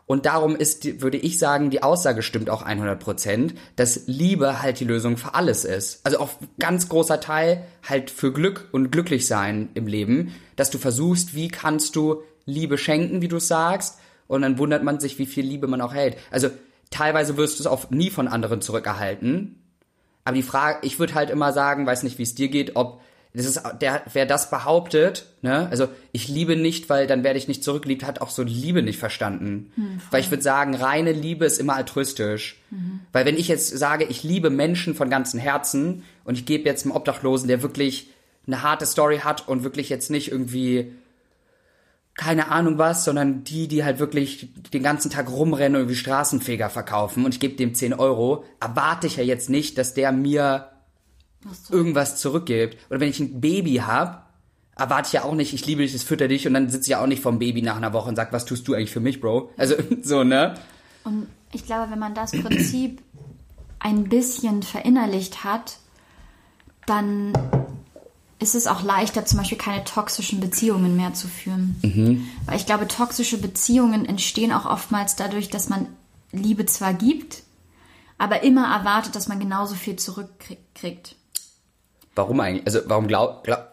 Und 0.06 0.26
darum 0.26 0.56
ist, 0.56 1.02
würde 1.02 1.18
ich 1.18 1.40
sagen, 1.40 1.72
die 1.72 1.84
Aussage 1.84 2.22
stimmt 2.22 2.50
auch 2.50 2.66
100%, 2.66 3.52
dass 3.76 4.04
Liebe 4.08 4.62
halt 4.62 4.80
die 4.80 4.86
Lösung 4.86 5.18
für 5.18 5.36
alles 5.36 5.66
ist. 5.66 6.00
Also 6.06 6.20
auch 6.20 6.30
ganz 6.58 6.88
großer 6.88 7.20
Teil 7.20 7.66
halt 7.84 8.12
für 8.12 8.32
Glück 8.32 8.70
und 8.72 8.94
glücklich 8.94 9.28
sein 9.28 9.68
im 9.74 9.88
Leben, 9.88 10.34
dass 10.56 10.70
du 10.70 10.78
versuchst, 10.78 11.36
wie 11.36 11.50
kannst 11.50 11.98
du 11.98 12.24
Liebe 12.46 12.78
schenken, 12.78 13.22
wie 13.22 13.28
du 13.28 13.40
sagst, 13.40 14.00
und 14.30 14.42
dann 14.44 14.58
wundert 14.58 14.86
man 14.86 15.02
sich, 15.02 15.20
wie 15.20 15.26
viel 15.26 15.46
Liebe 15.46 15.68
man 15.68 15.82
auch 15.82 15.94
hält. 15.94 16.16
Also 16.32 16.48
teilweise 16.92 17.38
wirst 17.38 17.58
du 17.58 17.64
es 17.64 17.68
auch 17.68 17.90
nie 17.90 18.12
von 18.12 18.28
anderen 18.28 18.62
zurückerhalten. 18.62 19.64
Aber 20.24 20.36
die 20.36 20.44
Frage, 20.44 20.86
ich 20.86 21.00
würde 21.00 21.16
halt 21.16 21.32
immer 21.32 21.52
sagen, 21.52 21.88
weiß 21.88 22.04
nicht, 22.04 22.20
wie 22.20 22.24
es 22.24 22.36
dir 22.36 22.50
geht, 22.50 22.76
ob 22.76 23.02
das 23.34 23.46
ist 23.46 23.62
der, 23.80 24.04
wer 24.12 24.26
das 24.26 24.50
behauptet, 24.50 25.26
ne, 25.42 25.70
also 25.72 25.88
ich 26.12 26.28
liebe 26.28 26.58
nicht, 26.58 26.90
weil 26.90 27.08
dann 27.08 27.24
werde 27.24 27.40
ich 27.40 27.48
nicht 27.48 27.64
zurückgeliebt, 27.64 28.04
hat 28.04 28.20
auch 28.20 28.30
so 28.30 28.44
Liebe 28.44 28.82
nicht 28.84 29.00
verstanden. 29.00 29.72
Hm, 29.76 30.02
weil 30.12 30.20
ich 30.20 30.30
würde 30.30 30.44
sagen, 30.44 30.76
reine 30.76 31.14
Liebe 31.14 31.46
ist 31.46 31.58
immer 31.58 31.76
altruistisch. 31.76 32.60
Mhm. 32.72 33.00
Weil 33.14 33.26
wenn 33.26 33.38
ich 33.38 33.48
jetzt 33.48 33.70
sage, 33.70 34.04
ich 34.04 34.24
liebe 34.24 34.50
Menschen 34.50 34.96
von 34.96 35.10
ganzem 35.10 35.40
Herzen 35.40 36.04
und 36.26 36.38
ich 36.38 36.46
gebe 36.46 36.66
jetzt 36.66 36.86
einem 36.86 36.94
Obdachlosen, 36.94 37.48
der 37.48 37.62
wirklich 37.62 38.10
eine 38.48 38.64
harte 38.64 38.86
Story 38.86 39.20
hat 39.20 39.48
und 39.48 39.64
wirklich 39.64 39.88
jetzt 39.88 40.10
nicht 40.10 40.30
irgendwie 40.30 40.92
keine 42.16 42.50
Ahnung 42.50 42.78
was, 42.78 43.06
sondern 43.06 43.44
die, 43.44 43.68
die 43.68 43.84
halt 43.84 44.00
wirklich 44.00 44.50
den 44.74 44.84
ganzen 44.84 45.10
Tag 45.10 45.30
rumrennen 45.30 45.82
und 45.82 45.90
wie 45.90 45.96
Straßenfeger 45.96 46.70
verkaufen 46.70 47.26
und 47.26 47.34
ich 47.34 47.40
gebe 47.40 47.56
dem 47.56 47.74
10 47.74 47.94
Euro, 47.94 48.44
erwarte 48.60 49.08
ich 49.08 49.18
ja 49.18 49.24
jetzt 49.24 49.50
nicht, 49.50 49.78
dass 49.78 49.94
der 49.94 50.12
mir 50.12 50.70
irgendwas 51.70 52.18
zurückgibt. 52.18 52.78
Oder 52.90 53.00
wenn 53.00 53.10
ich 53.10 53.20
ein 53.20 53.42
Baby 53.42 53.76
habe, 53.78 54.22
erwarte 54.76 55.08
ich 55.08 55.14
ja 55.14 55.24
auch 55.24 55.34
nicht, 55.34 55.54
ich 55.54 55.66
liebe 55.66 55.82
dich, 55.82 55.94
das 55.94 56.04
fütter 56.04 56.28
dich 56.28 56.48
und 56.48 56.54
dann 56.54 56.70
sitze 56.70 56.84
ich 56.84 56.90
ja 56.90 57.02
auch 57.02 57.08
nicht 57.08 57.22
vom 57.22 57.40
Baby 57.40 57.62
nach 57.62 57.78
einer 57.78 57.94
Woche 57.94 58.10
und 58.10 58.16
sag, 58.16 58.34
was 58.34 58.46
tust 58.46 58.68
du 58.68 58.74
eigentlich 58.74 58.92
für 58.92 59.00
mich, 59.00 59.22
Bro? 59.22 59.52
Also 59.58 59.76
so, 60.02 60.24
ne? 60.24 60.56
Und 61.04 61.28
ich 61.54 61.66
glaube, 61.66 61.92
wenn 61.92 62.00
man 62.00 62.14
das 62.14 62.32
Prinzip 62.32 63.02
ein 63.80 64.04
bisschen 64.06 64.64
verinnerlicht 64.64 65.44
hat, 65.44 65.78
dann 66.86 67.34
ist 68.42 68.56
es 68.56 68.68
auch 68.68 68.84
leichter, 68.84 69.26
zum 69.26 69.38
Beispiel 69.38 69.58
keine 69.58 69.84
toxischen 69.84 70.40
Beziehungen 70.40 70.98
mehr 70.98 71.14
zu 71.14 71.28
führen. 71.28 71.76
Mhm. 71.84 72.28
Weil 72.46 72.58
ich 72.58 72.66
glaube, 72.66 72.88
toxische 72.88 73.38
Beziehungen 73.38 74.06
entstehen 74.06 74.52
auch 74.52 74.66
oftmals 74.66 75.16
dadurch, 75.16 75.50
dass 75.50 75.70
man 75.70 75.88
Liebe 76.32 76.66
zwar 76.66 76.94
gibt, 76.94 77.44
aber 78.18 78.44
immer 78.44 78.74
erwartet, 78.74 79.16
dass 79.16 79.28
man 79.28 79.40
genauso 79.40 79.76
viel 79.76 79.96
zurückkriegt. 79.96 81.16
Warum 82.16 82.40
eigentlich? 82.40 82.66
Also 82.66 82.80
warum 82.86 83.08
glaub, 83.08 83.44
glaub 83.44 83.68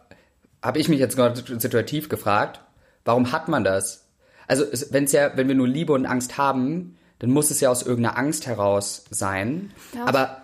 habe 0.63 0.79
ich 0.79 0.89
mich 0.89 0.99
jetzt 0.99 1.17
gerade 1.17 1.61
situativ 1.61 2.09
gefragt, 2.09 2.61
warum 3.05 3.33
hat 3.33 3.49
man 3.49 3.65
das? 3.65 4.07
Also 4.47 4.65
wenn 4.91 5.05
es 5.05 5.13
ja, 5.13 5.37
wenn 5.37 5.49
wir 5.49 5.55
nur 5.55 5.69
Liebe 5.69 5.93
und 5.93 6.07
Angst 6.07 6.37
haben, 6.37 6.97
dann 7.21 7.31
muss 7.31 7.51
es 7.51 7.61
ja 7.61 7.71
aus 7.71 7.83
irgendeiner 7.83 8.19
Angst 8.19 8.47
heraus 8.47 9.05
sein. 9.11 9.73
Ja. 9.95 10.07
Aber 10.07 10.43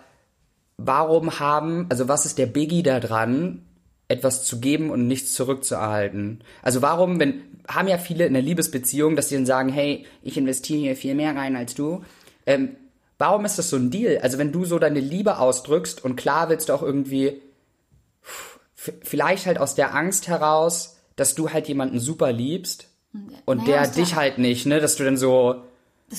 warum 0.77 1.39
haben, 1.39 1.87
also 1.89 2.07
was 2.07 2.25
ist 2.25 2.37
der 2.37 2.47
Biggie 2.47 2.83
da 2.83 2.99
dran, 2.99 3.64
etwas 4.07 4.43
zu 4.43 4.59
geben 4.59 4.89
und 4.91 5.07
nichts 5.07 5.33
zurückzuerhalten. 5.33 6.43
Also 6.61 6.81
warum, 6.81 7.19
wenn, 7.19 7.41
haben 7.67 7.87
ja 7.87 7.97
viele 7.97 8.25
in 8.25 8.33
der 8.33 8.41
Liebesbeziehung, 8.41 9.15
dass 9.15 9.29
sie 9.29 9.35
dann 9.35 9.45
sagen, 9.45 9.69
hey, 9.69 10.05
ich 10.21 10.37
investiere 10.37 10.79
hier 10.79 10.95
viel 10.95 11.15
mehr 11.15 11.35
rein 11.35 11.55
als 11.55 11.73
du. 11.73 12.03
Ähm, 12.45 12.75
warum 13.17 13.45
ist 13.45 13.57
das 13.57 13.69
so 13.69 13.77
ein 13.77 13.89
Deal? 13.89 14.19
Also 14.19 14.37
wenn 14.37 14.51
du 14.51 14.65
so 14.65 14.77
deine 14.77 14.99
Liebe 14.99 15.39
ausdrückst 15.39 16.03
und 16.03 16.15
klar 16.15 16.49
willst 16.49 16.69
du 16.69 16.73
auch 16.73 16.83
irgendwie, 16.83 17.41
vielleicht 18.75 19.47
halt 19.47 19.57
aus 19.57 19.73
der 19.73 19.95
Angst 19.95 20.27
heraus, 20.27 20.97
dass 21.15 21.33
du 21.33 21.51
halt 21.51 21.67
jemanden 21.67 21.99
super 21.99 22.31
liebst 22.31 22.89
und 23.45 23.65
naja, 23.65 23.83
der 23.83 23.91
dich 23.91 24.15
halt 24.15 24.37
nicht, 24.37 24.65
ne, 24.65 24.79
dass 24.79 24.97
du 24.97 25.03
dann 25.03 25.17
so, 25.17 25.63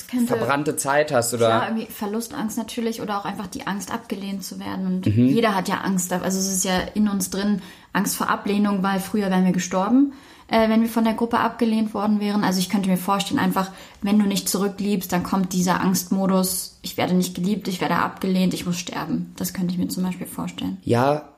könnte, 0.08 0.36
verbrannte 0.36 0.76
Zeit 0.76 1.12
hast 1.12 1.34
oder 1.34 1.46
klar, 1.46 1.68
irgendwie 1.68 1.90
Verlustangst 1.90 2.58
natürlich 2.58 3.00
oder 3.00 3.18
auch 3.18 3.24
einfach 3.24 3.46
die 3.46 3.66
Angst 3.66 3.92
abgelehnt 3.92 4.44
zu 4.44 4.58
werden. 4.60 4.86
Und 4.86 5.06
mhm. 5.06 5.28
jeder 5.28 5.54
hat 5.54 5.68
ja 5.68 5.76
Angst. 5.82 6.12
Also 6.12 6.38
es 6.38 6.52
ist 6.52 6.64
ja 6.64 6.78
in 6.94 7.08
uns 7.08 7.30
drin 7.30 7.62
Angst 7.92 8.16
vor 8.16 8.28
Ablehnung 8.28 8.82
weil 8.82 9.00
früher 9.00 9.30
wären 9.30 9.44
wir 9.44 9.52
gestorben 9.52 10.12
äh, 10.48 10.68
wenn 10.68 10.82
wir 10.82 10.88
von 10.88 11.04
der 11.04 11.14
Gruppe 11.14 11.38
abgelehnt 11.38 11.94
worden 11.94 12.20
wären. 12.20 12.44
Also 12.44 12.60
ich 12.60 12.68
könnte 12.68 12.88
mir 12.88 12.96
vorstellen 12.96 13.40
einfach 13.40 13.70
wenn 14.02 14.18
du 14.18 14.26
nicht 14.26 14.48
zurückliebst 14.48 15.12
dann 15.12 15.22
kommt 15.22 15.52
dieser 15.52 15.80
Angstmodus 15.80 16.78
ich 16.82 16.96
werde 16.96 17.14
nicht 17.14 17.34
geliebt 17.34 17.68
ich 17.68 17.80
werde 17.80 17.96
abgelehnt 17.96 18.54
ich 18.54 18.66
muss 18.66 18.78
sterben. 18.78 19.32
Das 19.36 19.52
könnte 19.52 19.72
ich 19.72 19.78
mir 19.78 19.88
zum 19.88 20.04
Beispiel 20.04 20.26
vorstellen. 20.26 20.78
Ja 20.82 21.28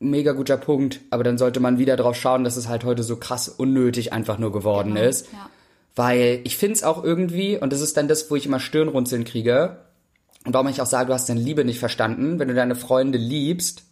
mega 0.00 0.32
guter 0.32 0.56
Punkt. 0.56 1.00
Aber 1.10 1.24
dann 1.24 1.38
sollte 1.38 1.60
man 1.60 1.78
wieder 1.78 1.96
drauf 1.96 2.16
schauen 2.16 2.44
dass 2.44 2.56
es 2.56 2.68
halt 2.68 2.84
heute 2.84 3.02
so 3.02 3.16
krass 3.16 3.48
unnötig 3.48 4.12
einfach 4.12 4.38
nur 4.38 4.52
geworden 4.52 4.94
genau, 4.94 5.08
ist. 5.08 5.26
ja 5.32 5.50
weil 5.98 6.42
ich 6.44 6.56
finde 6.56 6.76
es 6.76 6.84
auch 6.84 7.02
irgendwie, 7.02 7.58
und 7.58 7.72
das 7.72 7.80
ist 7.80 7.96
dann 7.96 8.06
das, 8.06 8.30
wo 8.30 8.36
ich 8.36 8.46
immer 8.46 8.60
Stirnrunzeln 8.60 9.24
kriege, 9.24 9.78
und 10.44 10.54
warum 10.54 10.68
ich 10.68 10.80
auch 10.80 10.86
sage, 10.86 11.08
du 11.08 11.12
hast 11.12 11.28
deine 11.28 11.40
Liebe 11.40 11.64
nicht 11.64 11.80
verstanden, 11.80 12.38
wenn 12.38 12.46
du 12.46 12.54
deine 12.54 12.76
Freunde 12.76 13.18
liebst, 13.18 13.82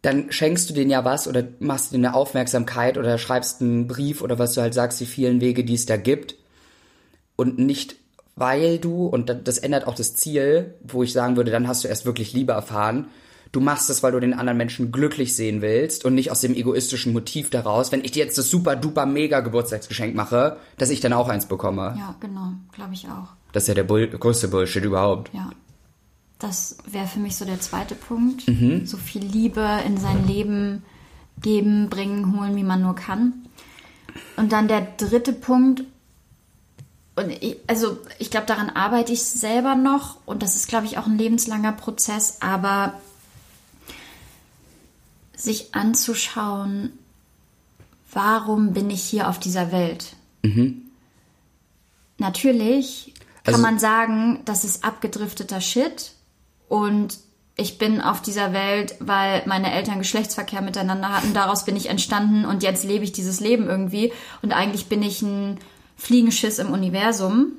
dann 0.00 0.32
schenkst 0.32 0.70
du 0.70 0.74
denen 0.74 0.90
ja 0.90 1.04
was 1.04 1.28
oder 1.28 1.44
machst 1.60 1.92
denen 1.92 2.06
eine 2.06 2.14
Aufmerksamkeit 2.14 2.96
oder 2.96 3.18
schreibst 3.18 3.60
einen 3.60 3.86
Brief 3.86 4.22
oder 4.22 4.38
was 4.38 4.54
du 4.54 4.62
halt 4.62 4.72
sagst, 4.72 4.98
die 5.00 5.06
vielen 5.06 5.42
Wege, 5.42 5.64
die 5.64 5.74
es 5.74 5.84
da 5.84 5.98
gibt. 5.98 6.34
Und 7.36 7.58
nicht, 7.58 7.96
weil 8.34 8.78
du, 8.78 9.06
und 9.06 9.46
das 9.46 9.58
ändert 9.58 9.86
auch 9.86 9.94
das 9.94 10.16
Ziel, 10.16 10.74
wo 10.82 11.02
ich 11.02 11.12
sagen 11.12 11.36
würde, 11.36 11.50
dann 11.50 11.68
hast 11.68 11.84
du 11.84 11.88
erst 11.88 12.06
wirklich 12.06 12.32
Liebe 12.32 12.54
erfahren, 12.54 13.08
du 13.52 13.60
machst 13.60 13.90
es, 13.90 14.02
weil 14.02 14.12
du 14.12 14.20
den 14.20 14.34
anderen 14.34 14.56
Menschen 14.56 14.90
glücklich 14.90 15.36
sehen 15.36 15.62
willst 15.62 16.04
und 16.04 16.14
nicht 16.14 16.30
aus 16.30 16.40
dem 16.40 16.54
egoistischen 16.54 17.12
Motiv 17.12 17.50
daraus, 17.50 17.92
wenn 17.92 18.02
ich 18.02 18.10
dir 18.10 18.24
jetzt 18.24 18.38
das 18.38 18.48
super 18.48 18.76
duper 18.76 19.06
mega 19.06 19.40
Geburtstagsgeschenk 19.40 20.14
mache, 20.14 20.56
dass 20.78 20.90
ich 20.90 21.00
dann 21.00 21.12
auch 21.12 21.28
eins 21.28 21.46
bekomme. 21.46 21.94
Ja, 21.98 22.14
genau, 22.18 22.52
glaube 22.72 22.94
ich 22.94 23.06
auch. 23.08 23.28
Das 23.52 23.64
ist 23.64 23.68
ja 23.68 23.74
der 23.74 23.84
Bull 23.84 24.08
größte 24.08 24.48
Bullshit 24.48 24.84
überhaupt. 24.84 25.30
Ja. 25.34 25.50
Das 26.38 26.78
wäre 26.90 27.06
für 27.06 27.20
mich 27.20 27.36
so 27.36 27.44
der 27.44 27.60
zweite 27.60 27.94
Punkt. 27.94 28.48
Mhm. 28.48 28.84
So 28.86 28.96
viel 28.96 29.22
Liebe 29.22 29.64
in 29.86 29.96
sein 29.98 30.26
Leben 30.26 30.82
geben, 31.40 31.88
bringen, 31.88 32.36
holen, 32.36 32.56
wie 32.56 32.64
man 32.64 32.82
nur 32.82 32.94
kann. 32.94 33.46
Und 34.36 34.52
dann 34.52 34.66
der 34.66 34.86
dritte 34.96 35.32
Punkt, 35.32 35.84
und 37.14 37.30
ich, 37.30 37.58
also 37.66 37.98
ich 38.18 38.30
glaube, 38.30 38.46
daran 38.46 38.70
arbeite 38.70 39.12
ich 39.12 39.22
selber 39.22 39.74
noch 39.74 40.16
und 40.24 40.42
das 40.42 40.56
ist, 40.56 40.68
glaube 40.68 40.86
ich, 40.86 40.96
auch 40.98 41.06
ein 41.06 41.18
lebenslanger 41.18 41.72
Prozess, 41.72 42.38
aber 42.40 42.94
sich 45.42 45.74
anzuschauen, 45.74 46.92
warum 48.12 48.72
bin 48.72 48.90
ich 48.90 49.02
hier 49.02 49.28
auf 49.28 49.38
dieser 49.38 49.72
Welt? 49.72 50.14
Mhm. 50.42 50.82
Natürlich 52.18 53.14
kann 53.44 53.54
also, 53.54 53.66
man 53.66 53.78
sagen, 53.78 54.40
das 54.44 54.64
ist 54.64 54.84
abgedrifteter 54.84 55.60
Shit 55.60 56.12
und 56.68 57.18
ich 57.56 57.78
bin 57.78 58.00
auf 58.00 58.22
dieser 58.22 58.52
Welt, 58.52 58.94
weil 59.00 59.42
meine 59.46 59.72
Eltern 59.72 59.98
Geschlechtsverkehr 59.98 60.62
miteinander 60.62 61.10
hatten, 61.10 61.34
daraus 61.34 61.64
bin 61.64 61.76
ich 61.76 61.88
entstanden 61.88 62.44
und 62.44 62.62
jetzt 62.62 62.84
lebe 62.84 63.04
ich 63.04 63.12
dieses 63.12 63.40
Leben 63.40 63.66
irgendwie 63.66 64.12
und 64.40 64.52
eigentlich 64.52 64.86
bin 64.86 65.02
ich 65.02 65.22
ein 65.22 65.58
Fliegenschiss 65.96 66.58
im 66.58 66.70
Universum. 66.72 67.52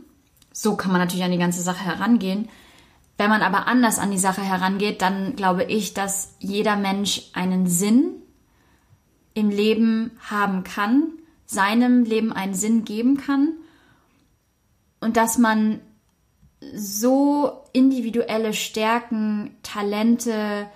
So 0.51 0.75
kann 0.75 0.91
man 0.91 1.01
natürlich 1.01 1.23
an 1.25 1.31
die 1.31 1.37
ganze 1.37 1.61
Sache 1.61 1.83
herangehen. 1.83 2.49
Wenn 3.23 3.29
man 3.29 3.41
aber 3.41 3.67
anders 3.67 3.99
an 3.99 4.11
die 4.11 4.17
Sache 4.17 4.41
herangeht, 4.41 5.01
dann 5.01 5.37
glaube 5.37 5.63
ich, 5.63 5.93
dass 5.93 6.35
jeder 6.39 6.75
Mensch 6.75 7.29
einen 7.31 7.67
Sinn 7.67 8.15
im 9.33 9.49
Leben 9.49 10.11
haben 10.29 10.65
kann, 10.65 11.03
seinem 11.45 12.03
Leben 12.03 12.33
einen 12.33 12.53
Sinn 12.53 12.83
geben 12.83 13.15
kann 13.15 13.53
und 14.99 15.15
dass 15.15 15.37
man 15.37 15.79
so 16.75 17.63
individuelle 17.71 18.53
Stärken, 18.53 19.55
Talente 19.63 20.67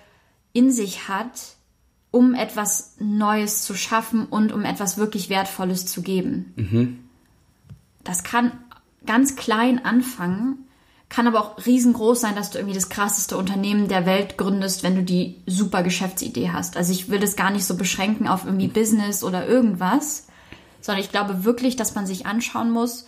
in 0.54 0.72
sich 0.72 1.06
hat, 1.06 1.54
um 2.10 2.32
etwas 2.34 2.96
Neues 2.98 3.62
zu 3.62 3.74
schaffen 3.74 4.24
und 4.24 4.52
um 4.52 4.62
etwas 4.64 4.96
wirklich 4.96 5.28
Wertvolles 5.28 5.84
zu 5.84 6.00
geben. 6.00 6.54
Mhm. 6.56 6.98
Das 8.04 8.24
kann 8.24 8.52
ganz 9.04 9.36
klein 9.36 9.84
anfangen 9.84 10.64
kann 11.08 11.26
aber 11.26 11.40
auch 11.40 11.64
riesengroß 11.64 12.20
sein, 12.20 12.36
dass 12.36 12.50
du 12.50 12.58
irgendwie 12.58 12.74
das 12.74 12.90
krasseste 12.90 13.36
Unternehmen 13.36 13.88
der 13.88 14.04
Welt 14.04 14.36
gründest, 14.36 14.82
wenn 14.82 14.94
du 14.94 15.02
die 15.02 15.40
super 15.46 15.82
Geschäftsidee 15.82 16.50
hast. 16.50 16.76
Also 16.76 16.92
ich 16.92 17.08
will 17.08 17.18
das 17.18 17.36
gar 17.36 17.50
nicht 17.50 17.64
so 17.64 17.76
beschränken 17.76 18.28
auf 18.28 18.44
irgendwie 18.44 18.68
Business 18.68 19.24
oder 19.24 19.46
irgendwas, 19.46 20.26
sondern 20.80 21.02
ich 21.02 21.10
glaube 21.10 21.44
wirklich, 21.44 21.76
dass 21.76 21.94
man 21.94 22.06
sich 22.06 22.26
anschauen 22.26 22.70
muss, 22.70 23.06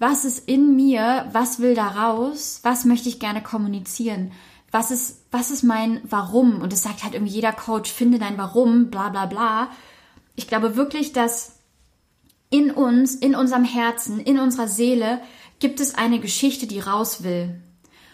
was 0.00 0.24
ist 0.24 0.48
in 0.48 0.74
mir, 0.74 1.28
was 1.32 1.60
will 1.60 1.74
da 1.74 1.88
raus, 1.88 2.60
was 2.62 2.84
möchte 2.84 3.08
ich 3.08 3.20
gerne 3.20 3.42
kommunizieren, 3.42 4.32
was 4.72 4.90
ist, 4.90 5.24
was 5.30 5.50
ist 5.50 5.62
mein 5.62 6.00
Warum? 6.08 6.60
Und 6.62 6.72
es 6.72 6.82
sagt 6.82 7.04
halt 7.04 7.14
irgendwie 7.14 7.34
jeder 7.34 7.52
Coach, 7.52 7.92
finde 7.92 8.18
dein 8.18 8.38
Warum, 8.38 8.90
bla 8.90 9.08
bla 9.10 9.26
bla. 9.26 9.68
Ich 10.36 10.48
glaube 10.48 10.74
wirklich, 10.74 11.12
dass 11.12 11.56
in 12.50 12.70
uns, 12.70 13.14
in 13.14 13.34
unserem 13.34 13.64
Herzen, 13.64 14.20
in 14.20 14.38
unserer 14.38 14.68
Seele 14.68 15.20
Gibt 15.60 15.78
es 15.78 15.94
eine 15.94 16.20
Geschichte, 16.20 16.66
die 16.66 16.80
raus 16.80 17.22
will? 17.22 17.60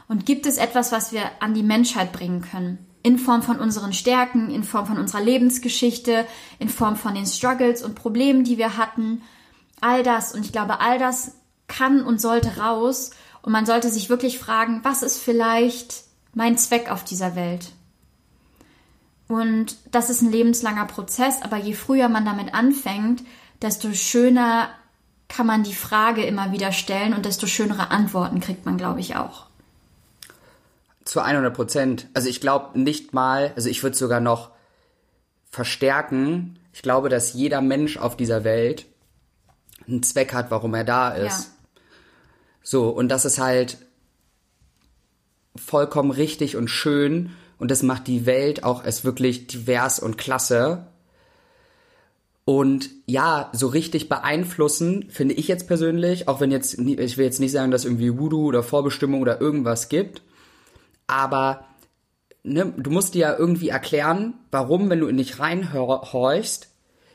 Und 0.08 0.26
gibt 0.26 0.46
es 0.46 0.58
etwas, 0.58 0.92
was 0.92 1.12
wir 1.12 1.22
an 1.40 1.54
die 1.54 1.62
Menschheit 1.62 2.12
bringen 2.12 2.42
können? 2.42 2.78
In 3.02 3.18
Form 3.18 3.42
von 3.42 3.58
unseren 3.58 3.92
Stärken, 3.92 4.50
in 4.50 4.64
Form 4.64 4.86
von 4.86 4.98
unserer 4.98 5.20
Lebensgeschichte, 5.22 6.26
in 6.58 6.68
Form 6.68 6.96
von 6.96 7.14
den 7.14 7.26
Struggles 7.26 7.82
und 7.82 7.94
Problemen, 7.94 8.42
die 8.42 8.58
wir 8.58 8.76
hatten. 8.76 9.22
All 9.80 10.02
das. 10.02 10.34
Und 10.34 10.44
ich 10.44 10.52
glaube, 10.52 10.80
all 10.80 10.98
das 10.98 11.32
kann 11.68 12.02
und 12.02 12.20
sollte 12.20 12.58
raus. 12.58 13.12
Und 13.42 13.52
man 13.52 13.64
sollte 13.64 13.90
sich 13.90 14.10
wirklich 14.10 14.40
fragen, 14.40 14.80
was 14.82 15.04
ist 15.04 15.18
vielleicht 15.18 16.02
mein 16.34 16.58
Zweck 16.58 16.90
auf 16.90 17.04
dieser 17.04 17.36
Welt? 17.36 17.70
Und 19.28 19.76
das 19.92 20.10
ist 20.10 20.22
ein 20.22 20.32
lebenslanger 20.32 20.86
Prozess, 20.86 21.42
aber 21.42 21.56
je 21.56 21.74
früher 21.74 22.08
man 22.08 22.24
damit 22.24 22.54
anfängt, 22.54 23.22
desto 23.62 23.92
schöner 23.92 24.68
kann 25.28 25.46
man 25.46 25.64
die 25.64 25.74
Frage 25.74 26.24
immer 26.24 26.52
wieder 26.52 26.72
stellen 26.72 27.14
und 27.14 27.26
desto 27.26 27.46
schönere 27.46 27.90
Antworten 27.90 28.40
kriegt 28.40 28.64
man, 28.64 28.76
glaube 28.76 29.00
ich, 29.00 29.16
auch. 29.16 29.46
Zu 31.04 31.20
100 31.20 31.54
Prozent. 31.54 32.08
Also 32.14 32.28
ich 32.28 32.40
glaube 32.40 32.78
nicht 32.78 33.12
mal, 33.12 33.52
also 33.56 33.68
ich 33.68 33.82
würde 33.82 33.96
sogar 33.96 34.20
noch 34.20 34.50
verstärken. 35.50 36.58
Ich 36.72 36.82
glaube, 36.82 37.08
dass 37.08 37.32
jeder 37.32 37.60
Mensch 37.60 37.96
auf 37.96 38.16
dieser 38.16 38.44
Welt 38.44 38.86
einen 39.86 40.02
Zweck 40.02 40.32
hat, 40.32 40.50
warum 40.50 40.74
er 40.74 40.84
da 40.84 41.10
ist. 41.10 41.44
Ja. 41.44 41.50
So, 42.62 42.88
und 42.90 43.08
das 43.08 43.24
ist 43.24 43.38
halt 43.38 43.78
vollkommen 45.54 46.10
richtig 46.10 46.56
und 46.56 46.68
schön 46.68 47.34
und 47.58 47.70
das 47.70 47.82
macht 47.82 48.06
die 48.06 48.26
Welt 48.26 48.64
auch 48.64 48.84
als 48.84 49.04
wirklich 49.04 49.46
divers 49.46 49.98
und 49.98 50.18
klasse. 50.18 50.88
Und 52.46 52.90
ja, 53.06 53.50
so 53.52 53.66
richtig 53.66 54.08
beeinflussen 54.08 55.06
finde 55.10 55.34
ich 55.34 55.48
jetzt 55.48 55.66
persönlich, 55.66 56.28
auch 56.28 56.40
wenn 56.40 56.52
jetzt, 56.52 56.78
ich 56.78 57.18
will 57.18 57.24
jetzt 57.24 57.40
nicht 57.40 57.50
sagen, 57.50 57.72
dass 57.72 57.84
irgendwie 57.84 58.16
Voodoo 58.16 58.46
oder 58.46 58.62
Vorbestimmung 58.62 59.20
oder 59.20 59.40
irgendwas 59.40 59.88
gibt, 59.88 60.22
aber 61.08 61.64
ne, 62.44 62.72
du 62.76 62.92
musst 62.92 63.14
dir 63.14 63.22
ja 63.22 63.36
irgendwie 63.36 63.70
erklären, 63.70 64.34
warum, 64.52 64.88
wenn 64.90 65.00
du 65.00 65.08
in 65.08 65.16
dich 65.16 65.40
reinhorchst, 65.40 66.68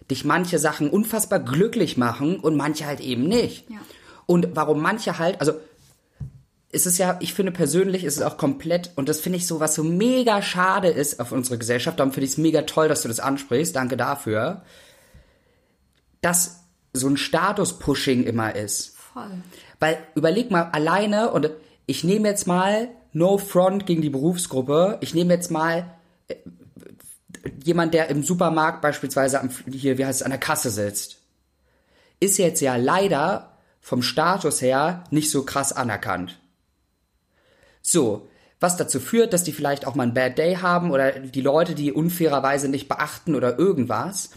dich 0.09 0.25
manche 0.25 0.59
Sachen 0.59 0.89
unfassbar 0.89 1.39
glücklich 1.39 1.95
machen 1.95 2.37
und 2.37 2.57
manche 2.57 2.85
halt 2.85 2.99
eben 2.99 3.23
nicht. 3.23 3.69
Ja. 3.69 3.77
Und 4.25 4.49
warum 4.53 4.81
manche 4.81 5.17
halt, 5.17 5.39
also 5.39 5.53
es 6.73 6.85
ist 6.85 6.97
ja, 6.97 7.15
ich 7.21 7.33
finde 7.33 7.53
persönlich 7.53 8.03
ist 8.03 8.17
es 8.17 8.21
auch 8.21 8.35
komplett, 8.35 8.91
und 8.97 9.07
das 9.07 9.21
finde 9.21 9.37
ich 9.37 9.47
so, 9.47 9.61
was 9.61 9.75
so 9.75 9.85
mega 9.85 10.41
schade 10.41 10.89
ist 10.89 11.21
auf 11.21 11.31
unsere 11.31 11.57
Gesellschaft, 11.57 11.99
darum 11.99 12.11
finde 12.11 12.25
ich 12.25 12.31
es 12.31 12.37
mega 12.37 12.63
toll, 12.63 12.89
dass 12.89 13.03
du 13.03 13.07
das 13.07 13.21
ansprichst, 13.21 13.77
danke 13.77 13.95
dafür, 13.95 14.63
dass 16.21 16.63
so 16.93 17.07
ein 17.07 17.17
Status-Pushing 17.17 18.23
immer 18.23 18.55
ist. 18.55 18.95
Voll. 18.97 19.31
Weil 19.79 19.97
überleg 20.15 20.51
mal 20.51 20.69
alleine 20.71 21.31
und 21.31 21.49
ich 21.85 22.03
nehme 22.03 22.27
jetzt 22.29 22.47
mal 22.47 22.89
No 23.13 23.37
Front 23.37 23.85
gegen 23.85 24.01
die 24.01 24.09
Berufsgruppe. 24.09 24.97
Ich 25.01 25.13
nehme 25.13 25.33
jetzt 25.33 25.51
mal 25.51 25.93
äh, 26.27 26.35
jemand, 27.63 27.93
der 27.93 28.09
im 28.09 28.23
Supermarkt 28.23 28.81
beispielsweise 28.81 29.41
am, 29.41 29.49
hier, 29.69 29.97
wie 29.97 30.05
heißt 30.05 30.21
es, 30.21 30.25
an 30.25 30.31
der 30.31 30.39
Kasse 30.39 30.69
sitzt. 30.69 31.17
Ist 32.19 32.37
jetzt 32.37 32.61
ja 32.61 32.75
leider 32.75 33.57
vom 33.81 34.03
Status 34.03 34.61
her 34.61 35.03
nicht 35.09 35.31
so 35.31 35.43
krass 35.43 35.73
anerkannt. 35.73 36.39
So, 37.81 38.29
was 38.59 38.77
dazu 38.77 38.99
führt, 38.99 39.33
dass 39.33 39.43
die 39.43 39.53
vielleicht 39.53 39.87
auch 39.87 39.95
mal 39.95 40.03
einen 40.03 40.13
Bad 40.13 40.37
Day 40.37 40.55
haben 40.55 40.91
oder 40.91 41.11
die 41.11 41.41
Leute, 41.41 41.73
die 41.73 41.91
unfairerweise 41.91 42.69
nicht 42.69 42.87
beachten 42.87 43.33
oder 43.33 43.57
irgendwas. 43.57 44.29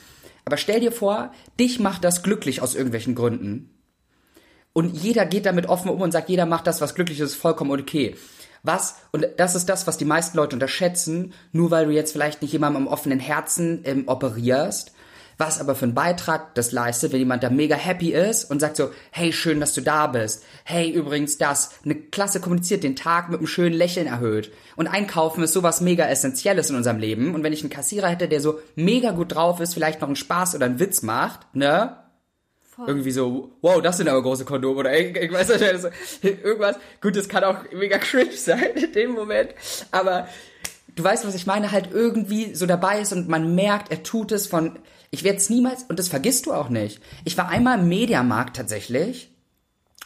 Aber 0.45 0.57
stell 0.57 0.81
dir 0.81 0.93
vor, 0.93 1.33
dich 1.59 1.81
macht 1.81 2.05
das 2.05 2.23
glücklich 2.23 2.61
aus 2.61 2.75
irgendwelchen 2.75 3.15
Gründen. 3.15 3.71
Und 4.73 4.95
jeder 4.95 5.25
geht 5.25 5.47
damit 5.47 5.69
offen 5.69 5.91
um 5.91 6.01
und 6.01 6.13
sagt, 6.13 6.29
jeder 6.29 6.47
macht 6.47 6.67
das, 6.67 6.81
was 6.81 6.95
glücklich 6.95 7.21
ist, 7.21 7.35
vollkommen 7.35 7.71
okay. 7.71 8.17
Was, 8.63 8.97
und 9.13 9.27
das 9.37 9.55
ist 9.55 9.69
das, 9.69 9.87
was 9.87 9.99
die 9.99 10.05
meisten 10.05 10.37
Leute 10.37 10.57
unterschätzen, 10.57 11.33
nur 11.53 11.71
weil 11.71 11.87
du 11.87 11.93
jetzt 11.93 12.13
vielleicht 12.13 12.43
nicht 12.43 12.53
jemandem 12.53 12.87
am 12.87 12.93
offenen 12.93 13.21
Herzen 13.21 13.83
ähm, 13.85 14.09
operierst, 14.09 14.93
was 15.39 15.61
aber 15.61 15.75
für 15.75 15.85
einen 15.85 15.95
Beitrag 15.95 16.55
das 16.55 16.73
leistet, 16.73 17.13
wenn 17.13 17.19
jemand 17.21 17.43
da 17.43 17.51
mega 17.51 17.77
happy 17.77 18.13
ist 18.13 18.51
und 18.51 18.61
sagt 18.61 18.77
so, 18.77 18.91
hey, 19.11 19.33
schön, 19.33 19.61
dass 19.61 19.75
du 19.75 19.81
da 19.81 20.07
bist. 20.07 20.45
Hey, 20.65 20.91
übrigens 20.91 21.39
das. 21.39 21.71
Eine 21.85 21.95
Klasse 21.95 22.41
kommuniziert 22.41 22.85
den 22.85 22.97
Tag 22.97 23.31
mit 23.31 23.39
einem 23.39 23.47
schönen 23.47 23.75
Lächeln 23.75 24.07
erhöht. 24.07 24.53
Und 24.77 24.87
Einkaufen 24.87 25.43
ist 25.45 25.53
sowas 25.53 25.81
mega 25.81 26.07
Essentielles 26.07 26.71
in 26.71 26.77
unserem 26.77 26.99
Leben. 26.99 27.35
Und 27.35 27.43
wenn 27.43 27.53
ich 27.53 27.63
einen 27.63 27.71
Kassierer 27.71 28.09
hätte, 28.09 28.29
der 28.29 28.41
so 28.41 28.61
mega 28.77 29.11
gut 29.11 29.35
drauf 29.35 29.61
ist, 29.61 29.75
vielleicht 29.75 30.01
noch 30.01 30.09
einen 30.09 30.17
Spaß 30.17 30.55
oder 30.55 30.67
einen 30.67 30.81
Witz 30.81 31.03
macht, 31.03 31.55
ne? 31.55 31.97
Irgendwie 32.77 33.13
so, 33.13 33.53
wow, 33.63 33.81
das 33.81 33.99
sind 33.99 34.09
aber 34.09 34.21
große 34.21 34.45
Kondome 34.45 34.81
oder 34.81 34.99
ich, 34.99 35.15
ich 35.17 35.33
weiß 35.33 35.49
nicht, 35.49 35.81
so, 35.81 35.89
irgendwas. 36.23 36.77
Gut, 37.01 37.15
das 37.15 37.29
kann 37.29 37.45
auch 37.45 37.59
mega 37.73 37.99
cringe 37.99 38.33
sein 38.33 38.73
in 38.75 38.93
dem 38.93 39.13
Moment, 39.13 39.51
aber 39.93 40.27
du 40.95 41.05
weißt, 41.05 41.27
was 41.27 41.35
ich 41.35 41.47
meine, 41.47 41.73
halt 41.73 41.91
irgendwie 41.93 42.55
so 42.55 42.67
dabei 42.67 43.01
ist 43.01 43.13
und 43.13 43.29
man 43.29 43.55
merkt, 43.55 43.91
er 43.91 44.03
tut 44.03 44.33
es 44.33 44.47
von, 44.47 44.79
ich 45.11 45.25
werde 45.25 45.39
es 45.39 45.51
niemals, 45.51 45.85
und 45.85 45.99
das 45.99 46.09
vergisst 46.09 46.47
du 46.47 46.53
auch 46.53 46.69
nicht. 46.69 47.01
Ich 47.25 47.37
war 47.37 47.49
einmal 47.49 47.79
im 47.81 47.89
Mediamarkt 47.89 48.57
tatsächlich 48.57 49.35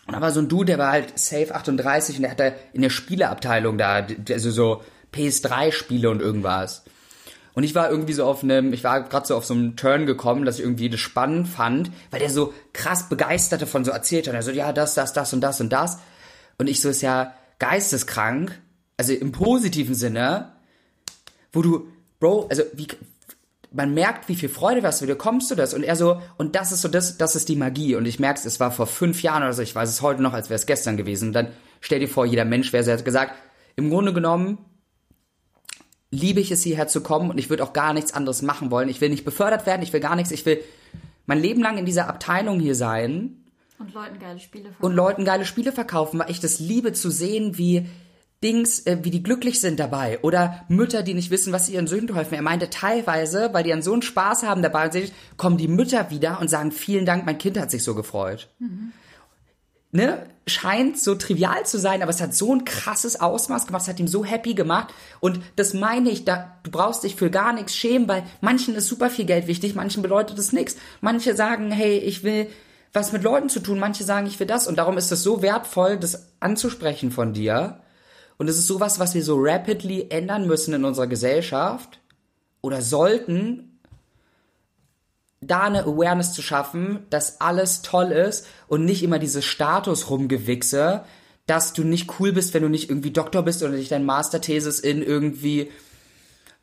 und 0.06 0.14
da 0.14 0.20
war 0.20 0.32
so 0.32 0.40
ein 0.40 0.48
Dude, 0.48 0.66
der 0.66 0.78
war 0.78 0.92
halt 0.92 1.18
safe 1.18 1.54
38 1.54 2.16
und 2.16 2.22
der 2.22 2.30
hatte 2.30 2.54
in 2.72 2.82
der 2.82 2.90
Spieleabteilung 2.90 3.76
da, 3.76 4.06
also 4.30 4.50
so 4.50 4.82
PS3-Spiele 5.12 6.08
und 6.08 6.22
irgendwas. 6.22 6.84
Und 7.52 7.64
ich 7.64 7.74
war 7.74 7.90
irgendwie 7.90 8.12
so 8.12 8.24
auf 8.24 8.42
einem, 8.42 8.72
ich 8.72 8.84
war 8.84 9.02
gerade 9.02 9.26
so 9.26 9.36
auf 9.36 9.44
so 9.44 9.52
einem 9.52 9.76
Turn 9.76 10.06
gekommen, 10.06 10.44
dass 10.44 10.58
ich 10.58 10.64
irgendwie 10.64 10.88
das 10.88 11.00
spannend 11.00 11.48
fand, 11.48 11.90
weil 12.10 12.20
der 12.20 12.30
so 12.30 12.54
krass 12.72 13.08
begeistert 13.08 13.60
davon 13.60 13.84
so 13.84 13.90
erzählt 13.90 14.28
hat. 14.28 14.34
Er 14.34 14.42
so, 14.42 14.50
ja, 14.50 14.72
das, 14.72 14.94
das, 14.94 15.12
das 15.12 15.32
und 15.32 15.40
das 15.42 15.60
und 15.60 15.70
das. 15.72 15.98
Und 16.56 16.68
ich 16.68 16.80
so, 16.80 16.88
ist 16.88 17.02
ja 17.02 17.34
geisteskrank, 17.58 18.58
also 18.96 19.12
im 19.12 19.32
positiven 19.32 19.94
Sinne, 19.94 20.52
wo 21.52 21.62
du, 21.62 21.88
Bro, 22.20 22.48
also 22.50 22.62
wie, 22.74 22.88
man 23.72 23.94
merkt, 23.94 24.28
wie 24.28 24.34
viel 24.34 24.48
Freude 24.48 24.80
du 24.80 24.86
hast, 24.86 25.02
wie 25.02 25.06
du 25.06 25.16
kommst 25.16 25.50
du 25.50 25.54
das? 25.54 25.74
Und 25.74 25.82
er 25.82 25.96
so, 25.96 26.20
und 26.36 26.56
das 26.56 26.72
ist 26.72 26.82
so, 26.82 26.88
das, 26.88 27.18
das 27.18 27.36
ist 27.36 27.48
die 27.48 27.56
Magie. 27.56 27.94
Und 27.96 28.06
ich 28.06 28.18
merke 28.18 28.40
es 28.46 28.60
war 28.60 28.70
vor 28.70 28.86
fünf 28.86 29.22
Jahren 29.22 29.42
oder 29.42 29.52
so, 29.52 29.62
ich 29.62 29.74
weiß 29.74 29.88
es 29.88 30.02
heute 30.02 30.22
noch, 30.22 30.32
als 30.32 30.50
wäre 30.50 30.58
es 30.58 30.66
gestern 30.66 30.96
gewesen. 30.96 31.28
Und 31.28 31.32
dann 31.34 31.48
stell 31.80 32.00
dir 32.00 32.08
vor, 32.08 32.26
jeder 32.26 32.44
Mensch 32.44 32.72
wäre 32.72 32.82
so, 32.82 32.90
er 32.90 32.98
hat 32.98 33.04
gesagt, 33.04 33.34
im 33.76 33.90
Grunde 33.90 34.12
genommen 34.12 34.58
liebe 36.10 36.40
ich 36.40 36.50
es, 36.50 36.62
hierher 36.62 36.88
zu 36.88 37.02
kommen 37.02 37.30
und 37.30 37.38
ich 37.38 37.50
würde 37.50 37.62
auch 37.62 37.72
gar 37.72 37.92
nichts 37.92 38.14
anderes 38.14 38.42
machen 38.42 38.70
wollen. 38.70 38.88
Ich 38.88 39.00
will 39.00 39.10
nicht 39.10 39.24
befördert 39.24 39.66
werden, 39.66 39.82
ich 39.82 39.92
will 39.92 40.00
gar 40.00 40.16
nichts, 40.16 40.30
ich 40.30 40.46
will 40.46 40.62
mein 41.26 41.38
Leben 41.38 41.62
lang 41.62 41.76
in 41.76 41.84
dieser 41.84 42.08
Abteilung 42.08 42.58
hier 42.60 42.74
sein 42.74 43.44
Und 43.78 43.92
Leuten 43.92 44.18
geile 44.18 44.38
Spiele 44.38 44.70
und 44.80 44.94
Leuten 44.94 45.24
geile 45.26 45.44
Spiele 45.44 45.72
verkaufen, 45.72 46.18
weil 46.18 46.30
ich 46.30 46.40
das 46.40 46.58
liebe 46.58 46.94
zu 46.94 47.10
sehen, 47.10 47.58
wie 47.58 47.86
Dings, 48.42 48.80
äh, 48.86 48.98
wie 49.02 49.10
die 49.10 49.22
glücklich 49.22 49.60
sind 49.60 49.80
dabei. 49.80 50.20
Oder 50.22 50.64
Mütter, 50.68 51.02
die 51.02 51.14
nicht 51.14 51.30
wissen, 51.30 51.52
was 51.52 51.66
sie 51.66 51.74
ihren 51.74 51.86
Söhnen 51.86 52.14
helfen. 52.14 52.34
Er 52.34 52.42
meinte 52.42 52.70
teilweise, 52.70 53.50
weil 53.52 53.64
die 53.64 53.70
dann 53.70 53.82
so 53.82 53.92
einen 53.92 54.02
Spaß 54.02 54.44
haben 54.44 54.62
dabei, 54.62 54.90
kommen 55.36 55.56
die 55.56 55.68
Mütter 55.68 56.10
wieder 56.10 56.40
und 56.40 56.48
sagen, 56.48 56.70
vielen 56.70 57.04
Dank, 57.04 57.26
mein 57.26 57.38
Kind 57.38 57.58
hat 57.58 57.70
sich 57.70 57.82
so 57.82 57.94
gefreut. 57.94 58.48
Ne? 59.90 60.26
Scheint 60.46 60.98
so 60.98 61.14
trivial 61.14 61.66
zu 61.66 61.78
sein, 61.78 62.00
aber 62.00 62.10
es 62.10 62.20
hat 62.20 62.34
so 62.34 62.54
ein 62.54 62.64
krasses 62.64 63.20
Ausmaß 63.20 63.66
gemacht, 63.66 63.82
es 63.82 63.88
hat 63.88 63.98
ihm 63.98 64.08
so 64.08 64.24
happy 64.24 64.54
gemacht. 64.54 64.94
Und 65.18 65.40
das 65.56 65.74
meine 65.74 66.10
ich, 66.10 66.24
da, 66.24 66.58
du 66.62 66.70
brauchst 66.70 67.02
dich 67.02 67.16
für 67.16 67.30
gar 67.30 67.52
nichts 67.52 67.74
schämen, 67.74 68.06
weil 68.06 68.22
manchen 68.40 68.74
ist 68.74 68.86
super 68.86 69.10
viel 69.10 69.24
Geld 69.24 69.46
wichtig, 69.46 69.74
manchen 69.74 70.02
bedeutet 70.02 70.38
es 70.38 70.52
nichts. 70.52 70.76
Manche 71.00 71.34
sagen, 71.34 71.70
hey, 71.70 71.98
ich 71.98 72.22
will 72.22 72.48
was 72.92 73.12
mit 73.12 73.22
Leuten 73.22 73.48
zu 73.48 73.60
tun, 73.60 73.78
manche 73.78 74.04
sagen, 74.04 74.26
ich 74.26 74.40
will 74.40 74.46
das. 74.46 74.66
Und 74.66 74.76
darum 74.76 74.96
ist 74.96 75.12
es 75.12 75.22
so 75.22 75.42
wertvoll, 75.42 75.98
das 75.98 76.32
anzusprechen 76.40 77.10
von 77.10 77.32
dir. 77.32 77.80
Und 78.38 78.48
es 78.48 78.56
ist 78.56 78.68
sowas, 78.68 78.98
was 78.98 79.14
wir 79.14 79.22
so 79.22 79.36
rapidly 79.38 80.06
ändern 80.10 80.46
müssen 80.46 80.72
in 80.72 80.84
unserer 80.84 81.08
Gesellschaft 81.08 82.00
oder 82.60 82.80
sollten, 82.80 83.80
da 85.40 85.62
eine 85.62 85.84
Awareness 85.84 86.32
zu 86.32 86.42
schaffen, 86.42 87.06
dass 87.10 87.40
alles 87.40 87.82
toll 87.82 88.12
ist 88.12 88.46
und 88.66 88.84
nicht 88.84 89.02
immer 89.02 89.18
dieses 89.18 89.44
Status 89.44 90.10
rumgewichse, 90.10 91.04
dass 91.46 91.72
du 91.72 91.84
nicht 91.84 92.18
cool 92.18 92.32
bist, 92.32 92.54
wenn 92.54 92.62
du 92.62 92.68
nicht 92.68 92.90
irgendwie 92.90 93.10
Doktor 93.10 93.42
bist 93.42 93.62
oder 93.62 93.72
nicht 93.72 93.90
dein 93.90 94.04
Masterthesis 94.04 94.80
in 94.80 95.02
irgendwie, 95.02 95.70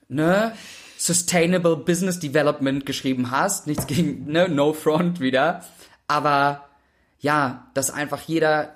ne, 0.07 0.53
Sustainable 0.97 1.75
Business 1.75 2.19
Development 2.19 2.85
geschrieben 2.85 3.31
hast. 3.31 3.67
Nichts 3.67 3.87
gegen, 3.87 4.31
ne, 4.31 4.47
No 4.47 4.73
Front 4.73 5.19
wieder. 5.19 5.63
Aber 6.07 6.65
ja, 7.19 7.67
dass 7.73 7.91
einfach 7.91 8.21
jeder 8.21 8.74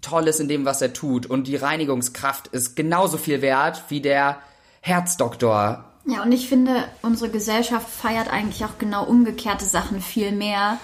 toll 0.00 0.28
ist 0.28 0.40
in 0.40 0.48
dem, 0.48 0.64
was 0.64 0.82
er 0.82 0.92
tut. 0.92 1.26
Und 1.26 1.46
die 1.46 1.56
Reinigungskraft 1.56 2.48
ist 2.48 2.76
genauso 2.76 3.18
viel 3.18 3.42
wert 3.42 3.84
wie 3.88 4.00
der 4.00 4.38
Herzdoktor. 4.80 5.84
Ja, 6.06 6.22
und 6.22 6.32
ich 6.32 6.48
finde, 6.48 6.84
unsere 7.02 7.30
Gesellschaft 7.30 7.88
feiert 7.88 8.32
eigentlich 8.32 8.64
auch 8.64 8.78
genau 8.78 9.04
umgekehrte 9.04 9.64
Sachen 9.64 10.00
viel 10.00 10.32
mehr, 10.32 10.78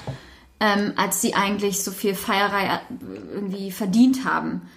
ähm, 0.61 0.92
als 0.96 1.20
sie 1.20 1.35
eigentlich 1.35 1.83
so 1.83 1.90
viel 1.90 2.14
Feierei 2.14 2.66
äh, 2.66 2.79
irgendwie 3.33 3.70
verdient 3.70 4.24
haben. 4.24 4.68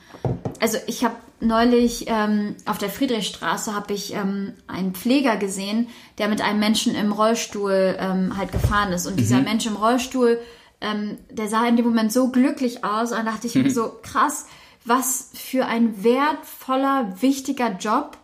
Also 0.60 0.78
ich 0.88 1.04
habe 1.04 1.16
neulich 1.42 2.06
ähm, 2.08 2.56
auf 2.66 2.78
der 2.78 2.90
Friedrichstraße 2.90 3.74
habe 3.74 3.94
ich 3.94 4.14
ähm, 4.14 4.54
einen 4.68 4.94
Pfleger 4.94 5.38
gesehen, 5.38 5.88
der 6.18 6.28
mit 6.28 6.42
einem 6.42 6.60
Menschen 6.60 6.96
im 6.96 7.12
Rollstuhl 7.12 7.96
ähm, 7.98 8.38
halt 8.38 8.52
gefahren 8.52 8.92
ist. 8.92 9.08
Und 9.08 9.18
dieser 9.18 9.42
Mensch 9.42 9.66
im 9.66 9.76
Rollstuhl, 9.76 10.40
ähm, 10.82 11.18
der 11.30 11.48
sah 11.48 11.68
in 11.68 11.76
dem 11.76 11.86
Moment 11.86 12.12
so 12.12 12.30
glücklich 12.30 12.84
aus. 12.84 13.12
Und 13.12 13.18
dann 13.18 13.26
dachte 13.26 13.48
ich 13.48 13.56
mir 13.56 13.72
so, 13.72 14.00
krass, 14.02 14.46
was 14.86 15.32
für 15.34 15.66
ein 15.66 16.04
wertvoller, 16.04 17.22
wichtiger 17.22 17.72
Job 17.72 18.18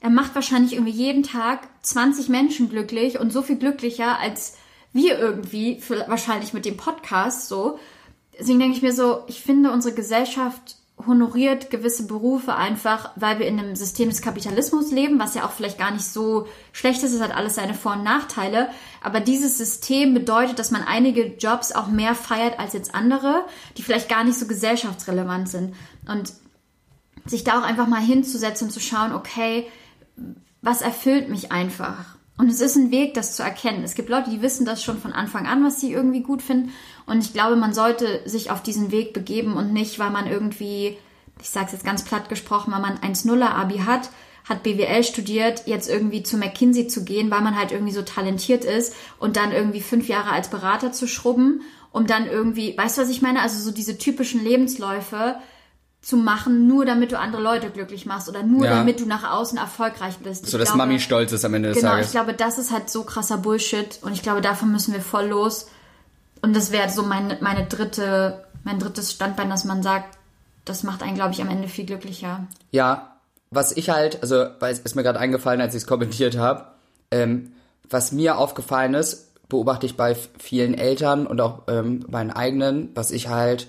er 0.00 0.10
macht 0.10 0.34
wahrscheinlich 0.34 0.72
irgendwie 0.72 0.92
jeden 0.92 1.22
Tag 1.22 1.68
20 1.82 2.30
Menschen 2.30 2.70
glücklich 2.70 3.20
und 3.20 3.32
so 3.32 3.42
viel 3.42 3.56
glücklicher 3.56 4.18
als 4.18 4.56
wir 4.92 5.18
irgendwie, 5.18 5.80
für, 5.80 6.08
wahrscheinlich 6.08 6.52
mit 6.52 6.64
dem 6.64 6.76
Podcast 6.76 7.48
so. 7.48 7.78
Deswegen 8.38 8.58
denke 8.58 8.76
ich 8.76 8.82
mir 8.82 8.94
so, 8.94 9.22
ich 9.28 9.42
finde, 9.42 9.70
unsere 9.70 9.94
Gesellschaft 9.94 10.76
honoriert 11.06 11.70
gewisse 11.70 12.06
Berufe 12.06 12.54
einfach, 12.54 13.10
weil 13.16 13.38
wir 13.38 13.46
in 13.46 13.58
einem 13.58 13.76
System 13.76 14.08
des 14.08 14.22
Kapitalismus 14.22 14.90
leben, 14.90 15.18
was 15.18 15.34
ja 15.34 15.44
auch 15.44 15.52
vielleicht 15.52 15.78
gar 15.78 15.90
nicht 15.90 16.04
so 16.04 16.46
schlecht 16.72 17.02
ist, 17.02 17.14
es 17.14 17.20
hat 17.20 17.34
alles 17.34 17.54
seine 17.54 17.74
Vor- 17.74 17.94
und 17.94 18.04
Nachteile, 18.04 18.68
aber 19.02 19.20
dieses 19.20 19.58
System 19.58 20.14
bedeutet, 20.14 20.58
dass 20.58 20.70
man 20.70 20.82
einige 20.82 21.36
Jobs 21.36 21.72
auch 21.72 21.88
mehr 21.88 22.14
feiert 22.14 22.58
als 22.58 22.72
jetzt 22.72 22.94
andere, 22.94 23.44
die 23.76 23.82
vielleicht 23.82 24.08
gar 24.08 24.24
nicht 24.24 24.38
so 24.38 24.46
gesellschaftsrelevant 24.46 25.48
sind. 25.48 25.74
Und 26.06 26.32
sich 27.26 27.44
da 27.44 27.58
auch 27.58 27.64
einfach 27.64 27.86
mal 27.86 28.00
hinzusetzen 28.00 28.68
und 28.68 28.72
zu 28.72 28.80
schauen, 28.80 29.12
okay, 29.12 29.66
was 30.62 30.82
erfüllt 30.82 31.28
mich 31.28 31.52
einfach? 31.52 32.16
Und 32.36 32.48
es 32.48 32.60
ist 32.60 32.76
ein 32.76 32.90
Weg, 32.90 33.14
das 33.14 33.36
zu 33.36 33.42
erkennen. 33.42 33.84
Es 33.84 33.94
gibt 33.94 34.08
Leute, 34.08 34.30
die 34.30 34.40
wissen 34.40 34.64
das 34.64 34.82
schon 34.82 34.98
von 34.98 35.12
Anfang 35.12 35.46
an, 35.46 35.62
was 35.62 35.80
sie 35.80 35.92
irgendwie 35.92 36.22
gut 36.22 36.40
finden. 36.40 36.72
Und 37.06 37.22
ich 37.22 37.32
glaube, 37.32 37.56
man 37.56 37.74
sollte 37.74 38.22
sich 38.24 38.50
auf 38.50 38.62
diesen 38.62 38.90
Weg 38.90 39.12
begeben 39.12 39.54
und 39.54 39.72
nicht, 39.72 39.98
weil 39.98 40.10
man 40.10 40.26
irgendwie, 40.26 40.96
ich 41.40 41.50
sage 41.50 41.66
es 41.66 41.72
jetzt 41.72 41.84
ganz 41.84 42.04
platt 42.04 42.28
gesprochen, 42.28 42.72
weil 42.72 42.80
man 42.80 42.98
1-0er-Abi 42.98 43.80
hat, 43.80 44.08
hat 44.48 44.62
BWL 44.62 45.04
studiert, 45.04 45.66
jetzt 45.66 45.88
irgendwie 45.88 46.22
zu 46.22 46.38
McKinsey 46.38 46.88
zu 46.88 47.04
gehen, 47.04 47.30
weil 47.30 47.42
man 47.42 47.58
halt 47.58 47.72
irgendwie 47.72 47.92
so 47.92 48.02
talentiert 48.02 48.64
ist 48.64 48.94
und 49.18 49.36
dann 49.36 49.52
irgendwie 49.52 49.80
fünf 49.80 50.08
Jahre 50.08 50.30
als 50.30 50.48
Berater 50.48 50.92
zu 50.92 51.06
schrubben, 51.06 51.62
um 51.92 52.06
dann 52.06 52.26
irgendwie, 52.26 52.76
weißt 52.76 52.98
du, 52.98 53.02
was 53.02 53.10
ich 53.10 53.22
meine? 53.22 53.42
Also 53.42 53.62
so 53.62 53.70
diese 53.70 53.98
typischen 53.98 54.42
Lebensläufe, 54.42 55.36
zu 56.02 56.16
machen, 56.16 56.66
nur 56.66 56.86
damit 56.86 57.12
du 57.12 57.18
andere 57.18 57.42
Leute 57.42 57.68
glücklich 57.70 58.06
machst 58.06 58.28
oder 58.28 58.42
nur 58.42 58.64
Ja. 58.64 58.76
damit 58.76 59.00
du 59.00 59.06
nach 59.06 59.30
außen 59.32 59.58
erfolgreich 59.58 60.16
bist. 60.18 60.46
So, 60.46 60.56
Ich 60.56 60.60
dass 60.62 60.70
glaube- 60.72 60.78
Mami 60.78 60.98
stolz 61.00 61.32
ist 61.32 61.44
am 61.44 61.52
Ende 61.54 61.68
des 61.70 61.78
Genau, 61.78 61.90
Tages. 61.92 62.06
ich 62.06 62.12
glaube, 62.12 62.32
das 62.34 62.58
ist 62.58 62.72
halt 62.72 62.88
so 62.88 63.04
krasser 63.04 63.36
Bullshit 63.38 63.98
und 64.02 64.12
ich 64.12 64.22
glaube, 64.22 64.40
davon 64.40 64.72
müssen 64.72 64.94
wir 64.94 65.02
voll 65.02 65.26
los. 65.26 65.66
Und 66.42 66.56
das 66.56 66.70
wäre 66.72 66.88
so 66.88 67.02
meine, 67.02 67.36
meine 67.42 67.66
dritte, 67.66 68.44
mein 68.64 68.78
drittes 68.78 69.12
Standbein, 69.12 69.50
dass 69.50 69.64
man 69.64 69.82
sagt, 69.82 70.16
das 70.64 70.82
macht 70.84 71.02
einen, 71.02 71.14
glaube 71.16 71.32
ich, 71.32 71.42
am 71.42 71.50
Ende 71.50 71.68
viel 71.68 71.84
glücklicher. 71.84 72.46
Ja, 72.70 73.16
was 73.50 73.72
ich 73.72 73.90
halt, 73.90 74.22
also, 74.22 74.46
weil 74.58 74.72
es 74.72 74.78
ist 74.78 74.94
mir 74.94 75.02
gerade 75.02 75.18
eingefallen, 75.20 75.60
als 75.60 75.74
ich 75.74 75.82
es 75.82 75.86
kommentiert 75.86 76.38
habe, 76.38 76.64
ähm, 77.10 77.52
was 77.90 78.12
mir 78.12 78.38
aufgefallen 78.38 78.94
ist, 78.94 79.26
beobachte 79.48 79.84
ich 79.84 79.96
bei 79.96 80.16
vielen 80.38 80.74
Eltern 80.74 81.26
und 81.26 81.40
auch 81.42 81.62
ähm, 81.68 82.06
meinen 82.08 82.30
eigenen, 82.30 82.90
was 82.94 83.10
ich 83.10 83.28
halt, 83.28 83.66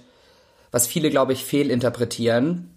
was 0.71 0.87
viele, 0.87 1.09
glaube 1.09 1.33
ich, 1.33 1.43
fehlinterpretieren, 1.43 2.69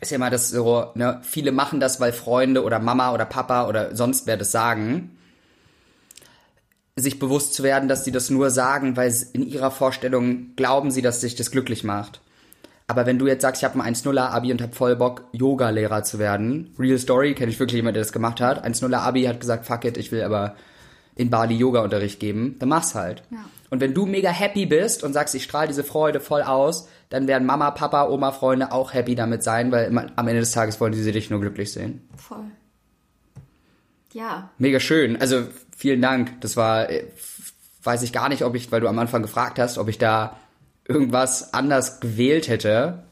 ist 0.00 0.10
ja 0.10 0.16
immer 0.16 0.30
das 0.30 0.50
so, 0.50 0.86
ne, 0.94 1.20
viele 1.22 1.52
machen 1.52 1.80
das, 1.80 2.00
weil 2.00 2.12
Freunde 2.12 2.62
oder 2.64 2.78
Mama 2.78 3.12
oder 3.12 3.24
Papa 3.24 3.68
oder 3.68 3.94
sonst 3.94 4.26
wer 4.26 4.36
das 4.36 4.52
sagen. 4.52 5.16
Sich 6.96 7.18
bewusst 7.18 7.54
zu 7.54 7.62
werden, 7.62 7.88
dass 7.88 8.04
sie 8.04 8.12
das 8.12 8.30
nur 8.30 8.50
sagen, 8.50 8.96
weil 8.96 9.14
in 9.32 9.46
ihrer 9.46 9.70
Vorstellung 9.70 10.54
glauben 10.56 10.90
sie, 10.90 11.02
dass 11.02 11.20
sich 11.20 11.34
das 11.34 11.50
glücklich 11.50 11.84
macht. 11.84 12.20
Aber 12.86 13.04
wenn 13.06 13.18
du 13.18 13.26
jetzt 13.26 13.42
sagst, 13.42 13.62
ich 13.62 13.68
habe 13.68 13.78
ein 13.82 13.94
1-0er 13.94 14.30
Abi 14.30 14.50
und 14.50 14.62
habe 14.62 14.74
voll 14.74 14.96
Bock, 14.96 15.24
Yoga-Lehrer 15.32 16.04
zu 16.04 16.18
werden, 16.18 16.74
Real 16.78 16.98
Story, 16.98 17.34
kenne 17.34 17.50
ich 17.50 17.60
wirklich 17.60 17.76
jemanden, 17.76 17.94
der 17.94 18.02
das 18.02 18.12
gemacht 18.12 18.40
hat. 18.40 18.64
1-0er 18.64 18.96
Abi 18.96 19.24
hat 19.24 19.40
gesagt, 19.40 19.66
fuck 19.66 19.84
it, 19.84 19.98
ich 19.98 20.10
will 20.10 20.22
aber 20.22 20.56
in 21.14 21.28
Bali 21.28 21.54
Yoga-Unterricht 21.54 22.18
geben, 22.20 22.56
dann 22.60 22.68
mach's 22.68 22.94
halt. 22.94 23.24
Ja. 23.30 23.44
Und 23.70 23.80
wenn 23.80 23.92
du 23.92 24.06
mega 24.06 24.30
happy 24.30 24.66
bist 24.66 25.02
und 25.02 25.12
sagst, 25.12 25.34
ich 25.34 25.44
strahle 25.44 25.68
diese 25.68 25.84
Freude 25.84 26.20
voll 26.20 26.42
aus, 26.42 26.88
dann 27.10 27.26
werden 27.26 27.46
Mama, 27.46 27.70
Papa, 27.70 28.08
Oma, 28.08 28.32
Freunde 28.32 28.72
auch 28.72 28.92
happy 28.92 29.14
damit 29.14 29.42
sein, 29.42 29.72
weil 29.72 29.86
immer- 29.86 30.06
am 30.16 30.28
Ende 30.28 30.40
des 30.40 30.52
Tages 30.52 30.80
wollen 30.80 30.92
sie 30.92 31.10
dich 31.12 31.30
nur 31.30 31.40
glücklich 31.40 31.72
sehen. 31.72 32.08
Voll. 32.16 32.44
Ja, 34.12 34.50
Mega 34.58 34.80
schön. 34.80 35.20
Also 35.20 35.44
vielen 35.76 36.00
Dank. 36.02 36.40
Das 36.40 36.56
war, 36.56 36.90
äh, 36.90 37.04
weiß 37.82 38.02
ich 38.02 38.12
gar 38.12 38.28
nicht, 38.28 38.42
ob 38.42 38.54
ich, 38.54 38.72
weil 38.72 38.80
du 38.80 38.88
am 38.88 38.98
Anfang 38.98 39.22
gefragt 39.22 39.58
hast, 39.58 39.78
ob 39.78 39.88
ich 39.88 39.98
da 39.98 40.36
irgendwas 40.86 41.52
anders 41.54 42.00
gewählt 42.00 42.48
hätte. 42.48 43.04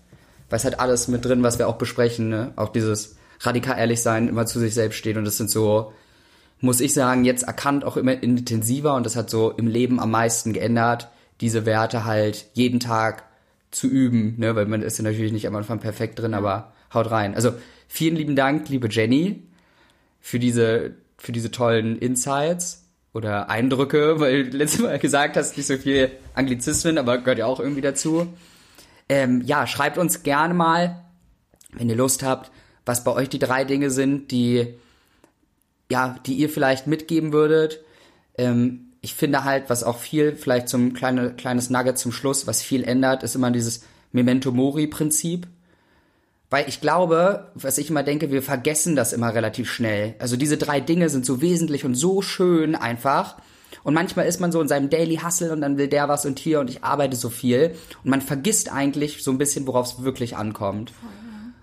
Weil 0.49 0.57
es 0.59 0.65
hat 0.65 0.81
alles 0.81 1.09
mit 1.09 1.25
drin, 1.25 1.43
was 1.43 1.59
wir 1.59 1.69
auch 1.69 1.77
besprechen. 1.77 2.29
Ne? 2.31 2.53
Auch 2.57 2.71
dieses 2.71 3.17
radikal 3.41 3.79
ehrlich 3.79 4.03
sein, 4.03 4.29
immer 4.29 4.47
zu 4.47 4.59
sich 4.59 4.73
selbst 4.75 4.97
stehen. 4.97 5.19
Und 5.19 5.25
das 5.27 5.37
sind 5.37 5.51
so, 5.51 5.93
muss 6.61 6.81
ich 6.81 6.95
sagen, 6.95 7.25
jetzt 7.25 7.43
erkannt 7.43 7.85
auch 7.85 7.97
immer 7.99 8.23
intensiver. 8.23 8.95
Und 8.95 9.05
das 9.05 9.17
hat 9.17 9.29
so 9.29 9.51
im 9.51 9.67
Leben 9.67 10.01
am 10.01 10.11
meisten 10.11 10.53
geändert, 10.55 11.09
diese 11.43 11.67
Werte 11.67 12.05
halt 12.07 12.47
jeden 12.55 12.81
Tag 12.81 13.25
zu 13.77 13.89
üben. 13.89 14.35
Ne? 14.39 14.57
Weil 14.57 14.67
man 14.67 14.83
ist 14.83 14.99
ja 14.99 15.05
natürlich 15.05 15.33
nicht 15.33 15.47
am 15.47 15.55
Anfang 15.55 15.81
perfekt 15.81 16.19
drin, 16.19 16.33
aber 16.33 16.73
haut 16.95 17.11
rein. 17.11 17.35
Also 17.35 17.53
vielen 17.89 18.17
lieben 18.17 18.35
Dank, 18.35 18.69
liebe 18.71 18.89
Jenny 18.91 19.43
für 20.21 20.39
diese, 20.39 20.95
für 21.19 21.33
diese 21.33 21.51
tollen 21.51 21.99
Insights 21.99 22.85
oder 23.13 23.51
Eindrücke, 23.51 24.19
weil 24.21 24.49
du 24.49 24.57
letztes 24.57 24.81
Mal 24.81 24.99
gesagt 24.99 25.37
hast, 25.37 25.57
nicht 25.57 25.67
so 25.67 25.77
viel 25.77 26.11
Anglizismen, 26.35 26.97
aber 26.97 27.19
gehört 27.19 27.39
ja 27.39 27.47
auch 27.47 27.61
irgendwie 27.61 27.83
dazu. 27.83 28.27
Ähm, 29.09 29.43
ja, 29.43 29.67
schreibt 29.67 29.99
uns 29.99 30.23
gerne 30.23 30.55
mal, 30.55 31.05
wenn 31.73 31.91
ihr 31.91 31.97
Lust 31.97 32.23
habt, 32.23 32.51
was 32.87 33.05
bei 33.05 33.13
euch 33.13 33.29
die 33.29 33.39
drei 33.39 33.65
Dinge 33.65 33.91
sind, 33.91 34.31
die, 34.31 34.75
ja, 35.91 36.17
die 36.25 36.35
ihr 36.35 36.49
vielleicht 36.49 36.87
mitgeben 36.87 37.33
würdet. 37.33 37.81
Ähm, 38.39 38.86
ich 39.01 39.15
finde 39.15 39.45
halt, 39.45 39.69
was 39.69 39.85
auch 39.85 39.99
viel, 39.99 40.35
vielleicht 40.35 40.69
zum 40.69 40.93
kleine, 40.93 41.31
kleines 41.35 41.71
Nugget 41.71 41.99
zum 41.99 42.13
Schluss, 42.13 42.47
was 42.47 42.63
viel 42.63 42.83
ändert, 42.85 43.23
ist 43.23 43.35
immer 43.35 43.51
dieses 43.51 43.83
Memento 44.13 44.51
Mori 44.51 44.87
Prinzip. 44.87 45.47
Weil 46.49 46.69
ich 46.69 46.81
glaube, 46.81 47.51
was 47.55 47.79
ich 47.79 47.91
immer 47.91 48.05
denke, 48.05 48.31
wir 48.31 48.43
vergessen 48.43 48.95
das 48.95 49.13
immer 49.13 49.35
relativ 49.35 49.71
schnell. 49.71 50.15
Also 50.19 50.37
diese 50.37 50.57
drei 50.57 50.81
Dinge 50.81 51.09
sind 51.09 51.27
so 51.27 51.41
wesentlich 51.41 51.85
und 51.85 51.95
so 51.95 52.23
schön 52.23 52.77
einfach. 52.77 53.37
Und 53.83 53.95
manchmal 53.95 54.27
ist 54.27 54.41
man 54.41 54.53
so 54.53 54.61
in 54.61 54.69
seinem 54.69 54.91
Daily 54.91 55.17
Hustle 55.17 55.53
und 55.53 55.61
dann 55.61 55.77
will 55.77 55.89
der 55.89 56.09
was 56.09 56.25
und 56.25 56.39
hier 56.39 56.61
und 56.61 56.71
ich 56.71 56.85
arbeite 56.85 57.17
so 57.17 57.31
viel. 57.31 57.75
Und 58.05 58.11
man 58.11 58.21
vergisst 58.21 58.73
eigentlich 58.73 59.23
so 59.25 59.33
ein 59.33 59.39
bisschen, 59.39 59.67
worauf 59.67 59.87
es 59.87 60.05
wirklich 60.05 60.37
ankommt. 60.37 60.93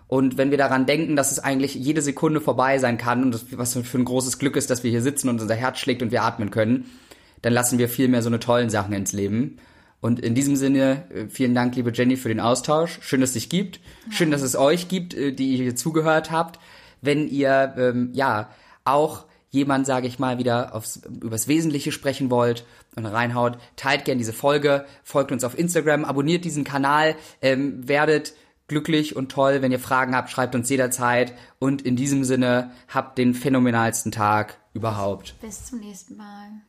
Und 0.07 0.37
wenn 0.37 0.51
wir 0.51 0.57
daran 0.57 0.85
denken, 0.85 1.15
dass 1.15 1.31
es 1.31 1.39
eigentlich 1.39 1.73
jede 1.75 2.01
Sekunde 2.01 2.39
vorbei 2.39 2.77
sein 2.77 2.97
kann 2.97 3.23
und 3.23 3.33
das, 3.33 3.45
was 3.51 3.73
für 3.73 3.97
ein 3.97 4.05
großes 4.05 4.37
Glück 4.37 4.55
ist, 4.55 4.69
dass 4.69 4.83
wir 4.83 4.91
hier 4.91 5.01
sitzen 5.01 5.27
und 5.27 5.41
unser 5.41 5.55
Herz 5.55 5.79
schlägt 5.79 6.03
und 6.03 6.11
wir 6.11 6.23
atmen 6.23 6.51
können, 6.51 6.85
dann 7.43 7.53
lassen 7.53 7.77
wir 7.77 7.87
viel 7.87 8.07
mehr 8.07 8.23
so 8.23 8.29
eine 8.29 8.39
tollen 8.39 8.71
Sachen 8.71 8.93
ins 8.93 9.13
Leben. 9.13 9.57
Und 10.01 10.19
in 10.19 10.33
diesem 10.33 10.55
Sinne, 10.55 11.03
äh, 11.11 11.27
vielen 11.29 11.53
Dank, 11.53 11.75
liebe 11.75 11.91
Jenny, 11.93 12.17
für 12.17 12.29
den 12.29 12.39
Austausch. 12.39 12.99
Schön, 13.01 13.21
dass 13.21 13.29
es 13.29 13.35
dich 13.35 13.49
gibt. 13.49 13.79
Schön, 14.09 14.31
dass 14.31 14.41
es 14.41 14.55
euch 14.55 14.87
gibt, 14.87 15.13
äh, 15.13 15.31
die 15.31 15.51
ihr 15.51 15.63
hier 15.63 15.75
zugehört 15.75 16.31
habt. 16.31 16.59
Wenn 17.01 17.27
ihr, 17.27 17.73
ähm, 17.77 18.09
ja, 18.13 18.49
auch 18.85 19.25
jemand, 19.49 19.85
sage 19.85 20.07
ich 20.07 20.19
mal, 20.19 20.39
wieder 20.39 20.73
aufs, 20.73 21.01
übers 21.21 21.47
Wesentliche 21.47 21.91
sprechen 21.91 22.29
wollt 22.31 22.65
und 22.95 23.05
reinhaut, 23.05 23.57
teilt 23.75 24.03
gern 24.05 24.17
diese 24.17 24.33
Folge, 24.33 24.85
folgt 25.03 25.31
uns 25.31 25.43
auf 25.43 25.57
Instagram, 25.57 26.05
abonniert 26.05 26.43
diesen 26.43 26.63
Kanal, 26.63 27.15
ähm, 27.41 27.87
werdet 27.87 28.33
glücklich 28.67 29.15
und 29.15 29.31
toll. 29.31 29.61
Wenn 29.61 29.71
ihr 29.71 29.79
Fragen 29.79 30.15
habt, 30.15 30.29
schreibt 30.29 30.55
uns 30.55 30.69
jederzeit. 30.69 31.33
Und 31.59 31.81
in 31.81 31.95
diesem 31.95 32.23
Sinne, 32.23 32.71
habt 32.87 33.17
den 33.17 33.33
phänomenalsten 33.33 34.11
Tag 34.11 34.57
überhaupt. 34.73 35.35
bis 35.41 35.65
zum 35.65 35.79
nächsten 35.79 36.17
Mal. 36.17 36.63